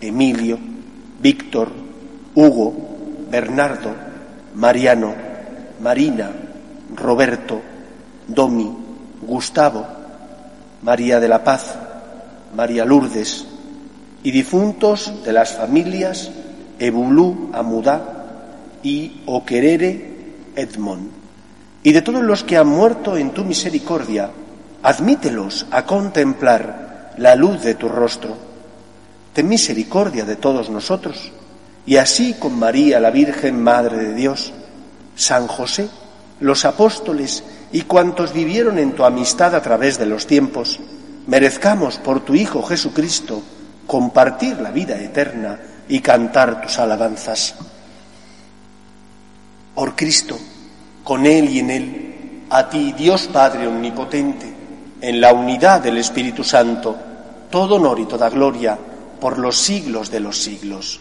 Emilio, 0.00 0.58
Víctor, 1.20 1.70
Hugo, 2.34 2.74
Bernardo, 3.30 3.90
Mariano, 4.54 5.14
Marina, 5.80 6.30
Roberto, 6.94 7.60
Domi, 8.26 8.76
Gustavo, 9.22 9.86
María 10.82 11.20
de 11.20 11.28
la 11.28 11.42
Paz, 11.42 11.76
María 12.54 12.84
Lourdes 12.84 13.46
y 14.22 14.30
difuntos 14.30 15.12
de 15.24 15.32
las 15.32 15.54
familias 15.54 16.30
Ebulú 16.78 17.50
Amudá 17.52 18.26
y 18.82 19.22
Oquerere 19.26 20.16
Edmond, 20.54 21.10
y 21.82 21.92
de 21.92 22.02
todos 22.02 22.22
los 22.22 22.44
que 22.44 22.56
han 22.56 22.68
muerto 22.68 23.16
en 23.16 23.30
tu 23.30 23.44
misericordia, 23.44 24.30
admítelos 24.82 25.66
a 25.70 25.84
contemplar 25.84 27.14
la 27.18 27.34
luz 27.34 27.62
de 27.62 27.74
tu 27.74 27.88
rostro. 27.88 28.47
Ten 29.38 29.46
misericordia 29.46 30.24
de 30.24 30.34
todos 30.34 30.68
nosotros, 30.68 31.30
y 31.86 31.94
así 31.94 32.34
con 32.40 32.58
María, 32.58 32.98
la 32.98 33.12
Virgen 33.12 33.62
Madre 33.62 33.96
de 33.98 34.14
Dios, 34.14 34.52
San 35.14 35.46
José, 35.46 35.88
los 36.40 36.64
apóstoles 36.64 37.44
y 37.70 37.82
cuantos 37.82 38.32
vivieron 38.32 38.80
en 38.80 38.96
tu 38.96 39.04
amistad 39.04 39.54
a 39.54 39.62
través 39.62 39.96
de 39.96 40.06
los 40.06 40.26
tiempos, 40.26 40.80
merezcamos 41.28 41.98
por 41.98 42.24
tu 42.24 42.34
Hijo 42.34 42.64
Jesucristo 42.64 43.40
compartir 43.86 44.58
la 44.60 44.72
vida 44.72 45.00
eterna 45.00 45.56
y 45.88 46.00
cantar 46.00 46.60
tus 46.60 46.76
alabanzas. 46.80 47.54
Por 49.72 49.94
Cristo, 49.94 50.36
con 51.04 51.26
Él 51.26 51.48
y 51.48 51.60
en 51.60 51.70
Él, 51.70 52.44
a 52.50 52.68
ti, 52.68 52.92
Dios 52.98 53.28
Padre 53.32 53.68
Omnipotente, 53.68 54.52
en 55.00 55.20
la 55.20 55.32
unidad 55.32 55.80
del 55.80 55.98
Espíritu 55.98 56.42
Santo, 56.42 56.96
todo 57.48 57.76
honor 57.76 58.00
y 58.00 58.06
toda 58.06 58.28
gloria 58.30 58.76
por 59.20 59.38
los 59.38 59.56
siglos 59.56 60.10
de 60.10 60.20
los 60.20 60.38
siglos. 60.38 61.00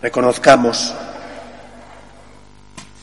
Reconozcamos 0.00 0.94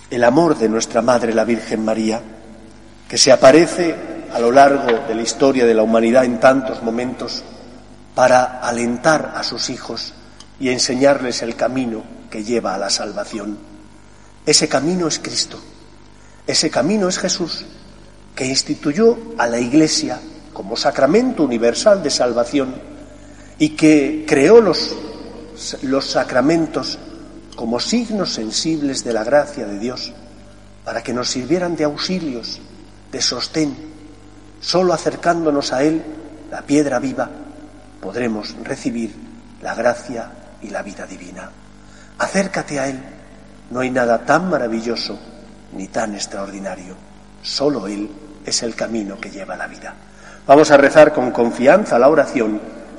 el 0.09 0.23
amor 0.23 0.57
de 0.57 0.69
nuestra 0.69 1.01
Madre 1.01 1.33
la 1.33 1.45
Virgen 1.45 1.85
María, 1.85 2.21
que 3.07 3.17
se 3.17 3.31
aparece 3.31 3.95
a 4.33 4.39
lo 4.39 4.51
largo 4.51 5.07
de 5.07 5.15
la 5.15 5.21
historia 5.21 5.65
de 5.65 5.73
la 5.73 5.83
humanidad 5.83 6.25
en 6.25 6.39
tantos 6.39 6.83
momentos 6.83 7.43
para 8.15 8.59
alentar 8.59 9.33
a 9.35 9.43
sus 9.43 9.69
hijos 9.69 10.13
y 10.59 10.69
enseñarles 10.69 11.41
el 11.41 11.55
camino 11.55 12.03
que 12.29 12.43
lleva 12.43 12.75
a 12.75 12.77
la 12.77 12.89
salvación. 12.89 13.57
Ese 14.45 14.67
camino 14.67 15.07
es 15.07 15.19
Cristo, 15.19 15.59
ese 16.45 16.69
camino 16.69 17.07
es 17.07 17.17
Jesús, 17.17 17.65
que 18.35 18.45
instituyó 18.45 19.17
a 19.37 19.47
la 19.47 19.59
Iglesia 19.59 20.19
como 20.53 20.75
sacramento 20.75 21.43
universal 21.43 22.01
de 22.03 22.09
salvación 22.09 22.88
y 23.59 23.69
que 23.69 24.25
creó 24.27 24.61
los, 24.61 24.95
los 25.83 26.05
sacramentos 26.05 26.97
como 27.55 27.81
signos 27.81 28.31
sensibles 28.31 29.03
de 29.03 29.11
la 29.11 29.25
gracia 29.25 29.65
de 29.67 29.77
Dios, 29.77 30.13
para 30.85 31.03
que 31.03 31.13
nos 31.13 31.29
sirvieran 31.29 31.75
de 31.75 31.83
auxilios, 31.83 32.61
de 33.11 33.21
sostén. 33.21 33.75
Solo 34.61 34.93
acercándonos 34.93 35.73
a 35.73 35.83
Él, 35.83 36.01
la 36.49 36.61
piedra 36.61 36.99
viva, 36.99 37.29
podremos 38.01 38.55
recibir 38.63 39.13
la 39.61 39.75
gracia 39.75 40.31
y 40.61 40.69
la 40.69 40.81
vida 40.81 41.05
divina. 41.05 41.51
Acércate 42.17 42.79
a 42.79 42.87
Él. 42.87 42.99
No 43.71 43.81
hay 43.81 43.91
nada 43.91 44.25
tan 44.25 44.49
maravilloso 44.49 45.19
ni 45.73 45.89
tan 45.89 46.15
extraordinario. 46.15 46.95
Solo 47.41 47.87
Él 47.87 48.09
es 48.45 48.63
el 48.63 48.73
camino 48.73 49.19
que 49.19 49.29
lleva 49.29 49.55
a 49.55 49.57
la 49.57 49.67
vida. 49.67 49.93
Vamos 50.47 50.71
a 50.71 50.77
rezar 50.77 51.13
con 51.13 51.31
confianza 51.31 51.99
la 51.99 52.09
oración 52.09 52.78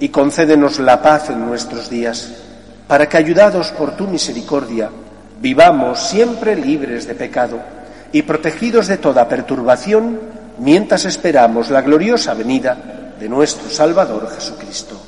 y 0.00 0.08
concédenos 0.10 0.78
la 0.78 1.02
paz 1.02 1.30
en 1.30 1.46
nuestros 1.46 1.90
días 1.90 2.30
para 2.86 3.08
que, 3.08 3.16
ayudados 3.16 3.70
por 3.72 3.96
tu 3.96 4.06
misericordia, 4.06 4.90
vivamos 5.40 6.00
siempre 6.00 6.56
libres 6.56 7.06
de 7.06 7.14
pecado 7.14 7.60
y 8.12 8.22
protegidos 8.22 8.86
de 8.86 8.96
toda 8.96 9.28
perturbación 9.28 10.20
mientras 10.58 11.04
esperamos 11.04 11.70
la 11.70 11.82
gloriosa 11.82 12.34
venida 12.34 13.14
de 13.18 13.28
nuestro 13.28 13.68
Salvador 13.68 14.30
Jesucristo. 14.34 15.00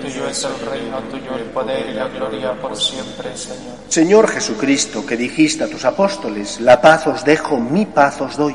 Tuyo 0.00 0.28
es 0.28 0.44
el 0.44 0.70
reino, 0.70 0.98
tuyo 1.10 1.36
el 1.36 1.44
poder 1.50 1.88
y 1.90 1.94
la 1.94 2.06
gloria 2.08 2.52
por 2.52 2.76
siempre, 2.76 3.36
Señor. 3.36 3.74
Señor 3.88 4.28
Jesucristo, 4.28 5.04
que 5.04 5.16
dijiste 5.16 5.64
a 5.64 5.68
tus 5.68 5.84
apóstoles, 5.84 6.60
la 6.60 6.80
paz 6.80 7.08
os 7.08 7.24
dejo, 7.24 7.58
mi 7.58 7.84
paz 7.84 8.20
os 8.20 8.36
doy. 8.36 8.54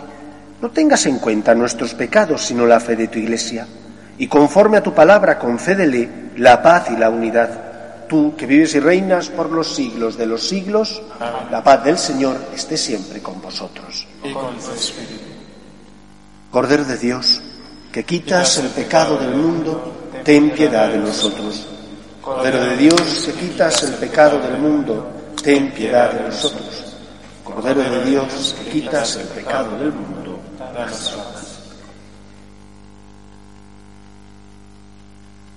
No 0.61 0.69
tengas 0.71 1.05
en 1.05 1.19
cuenta 1.19 1.53
nuestros 1.53 1.93
pecados, 1.95 2.45
sino 2.45 2.65
la 2.65 2.79
fe 2.79 2.95
de 2.95 3.09
tu 3.09 3.19
Iglesia. 3.19 3.67
Y 4.17 4.27
conforme 4.27 4.77
a 4.77 4.83
tu 4.83 4.93
palabra, 4.93 5.39
concédele 5.39 6.31
la 6.37 6.61
paz 6.61 6.89
y 6.91 6.97
la 6.97 7.09
unidad 7.09 7.73
tú 8.07 8.35
que 8.37 8.45
vives 8.45 8.75
y 8.75 8.79
reinas 8.79 9.29
por 9.29 9.49
los 9.49 9.73
siglos 9.73 10.17
de 10.17 10.27
los 10.27 10.47
siglos, 10.47 11.01
la 11.49 11.63
paz 11.63 11.83
del 11.83 11.97
Señor 11.97 12.37
esté 12.53 12.77
siempre 12.77 13.21
con 13.21 13.41
vosotros. 13.41 14.05
Cordero 16.51 16.85
de 16.85 16.97
Dios, 16.97 17.41
que 17.91 18.03
quitas 18.03 18.57
el 18.59 18.67
pecado 18.67 19.17
del 19.17 19.35
mundo, 19.35 20.11
ten 20.23 20.51
piedad 20.51 20.89
de 20.89 20.99
nosotros. 20.99 21.65
Cordero 22.21 22.63
de 22.63 22.77
Dios, 22.77 23.23
que 23.25 23.33
quitas 23.33 23.81
el 23.81 23.93
pecado 23.95 24.39
del 24.39 24.59
mundo, 24.59 25.11
ten 25.41 25.71
piedad 25.71 26.11
de 26.11 26.27
nosotros. 26.27 26.93
Cordero 27.43 27.81
de 27.81 28.05
Dios, 28.05 28.55
que 28.59 28.69
quitas 28.69 29.15
el 29.15 29.27
pecado 29.29 29.77
del 29.77 29.91
mundo, 29.91 30.39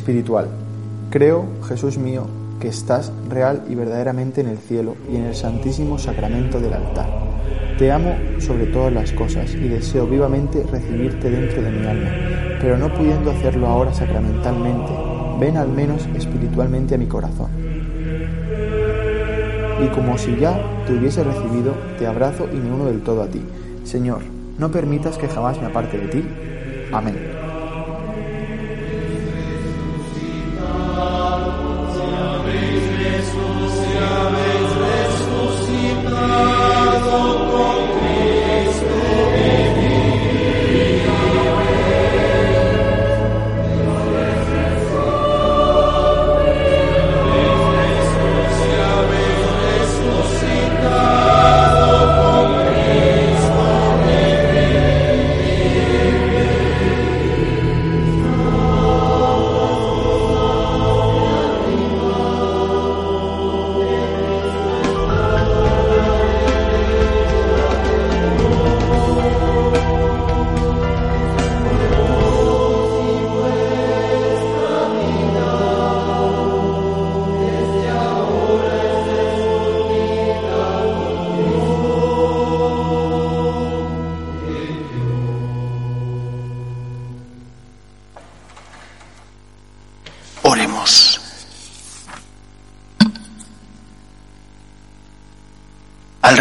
Espiritual. 0.00 0.48
Creo, 1.10 1.44
Jesús 1.68 1.98
mío, 1.98 2.26
que 2.58 2.68
estás 2.68 3.12
real 3.28 3.64
y 3.68 3.74
verdaderamente 3.74 4.40
en 4.40 4.48
el 4.48 4.58
cielo 4.58 4.96
y 5.12 5.16
en 5.16 5.24
el 5.24 5.34
santísimo 5.34 5.98
sacramento 5.98 6.58
del 6.58 6.72
altar. 6.72 7.08
Te 7.78 7.92
amo 7.92 8.14
sobre 8.38 8.66
todas 8.66 8.92
las 8.92 9.12
cosas 9.12 9.54
y 9.54 9.68
deseo 9.68 10.06
vivamente 10.06 10.64
recibirte 10.70 11.30
dentro 11.30 11.62
de 11.62 11.70
mi 11.70 11.86
alma, 11.86 12.10
pero 12.60 12.78
no 12.78 12.92
pudiendo 12.92 13.30
hacerlo 13.30 13.66
ahora 13.66 13.92
sacramentalmente, 13.92 14.92
ven 15.38 15.56
al 15.56 15.68
menos 15.68 16.06
espiritualmente 16.16 16.94
a 16.94 16.98
mi 16.98 17.06
corazón. 17.06 17.50
Y 19.82 19.88
como 19.88 20.18
si 20.18 20.36
ya 20.36 20.60
te 20.86 20.94
hubiese 20.94 21.24
recibido, 21.24 21.74
te 21.98 22.06
abrazo 22.06 22.48
y 22.52 22.56
me 22.56 22.72
uno 22.72 22.86
del 22.86 23.00
todo 23.00 23.22
a 23.22 23.26
ti. 23.26 23.40
Señor, 23.84 24.20
no 24.58 24.70
permitas 24.70 25.16
que 25.16 25.28
jamás 25.28 25.60
me 25.60 25.66
aparte 25.66 25.96
de 25.96 26.08
ti. 26.08 26.24
Amén. 26.92 27.29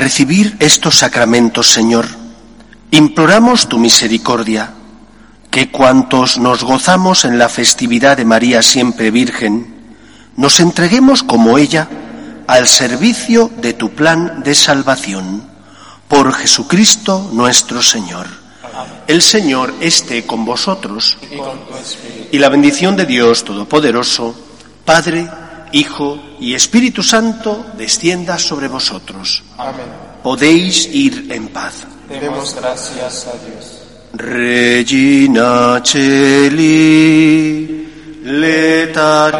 Recibir 0.09 0.57
estos 0.59 0.95
sacramentos, 0.95 1.67
Señor, 1.67 2.07
imploramos 2.89 3.69
tu 3.69 3.77
misericordia, 3.77 4.73
que 5.51 5.69
cuantos 5.69 6.39
nos 6.39 6.63
gozamos 6.63 7.25
en 7.25 7.37
la 7.37 7.47
festividad 7.47 8.17
de 8.17 8.25
María 8.25 8.63
siempre 8.63 9.11
Virgen, 9.11 9.71
nos 10.35 10.59
entreguemos 10.61 11.21
como 11.21 11.59
ella 11.59 11.87
al 12.47 12.67
servicio 12.67 13.51
de 13.61 13.73
tu 13.73 13.91
plan 13.91 14.41
de 14.41 14.55
salvación. 14.55 15.43
Por 16.07 16.33
Jesucristo 16.33 17.29
nuestro 17.31 17.83
Señor. 17.83 18.25
El 19.05 19.21
Señor 19.21 19.75
esté 19.79 20.25
con 20.25 20.43
vosotros 20.43 21.19
y 22.31 22.39
la 22.39 22.49
bendición 22.49 22.95
de 22.95 23.05
Dios 23.05 23.45
Todopoderoso, 23.45 24.33
Padre, 24.83 25.29
Hijo 25.71 26.19
y 26.39 26.53
Espíritu 26.53 27.03
Santo 27.03 27.65
descienda 27.77 28.37
sobre 28.37 28.67
vosotros. 28.67 29.43
Amén. 29.57 29.85
Podéis 30.23 30.87
ir 30.93 31.27
en 31.31 31.47
paz. 31.49 31.87
Demos 32.09 32.55
gracias 32.55 33.27
a 33.27 33.33
Dios. 33.45 33.79
Regina 34.13 35.81
Celi, 35.85 36.99
letare, 38.23 39.39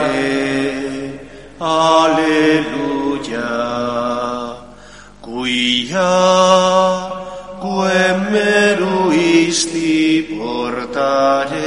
alleluia, 1.60 3.40
quia 5.24 7.20
quem 7.60 8.32
meruisti 8.32 10.28
portare, 10.38 11.60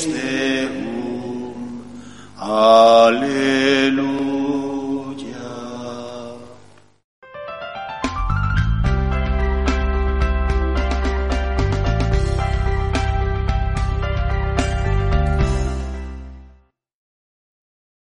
μου 0.80 1.54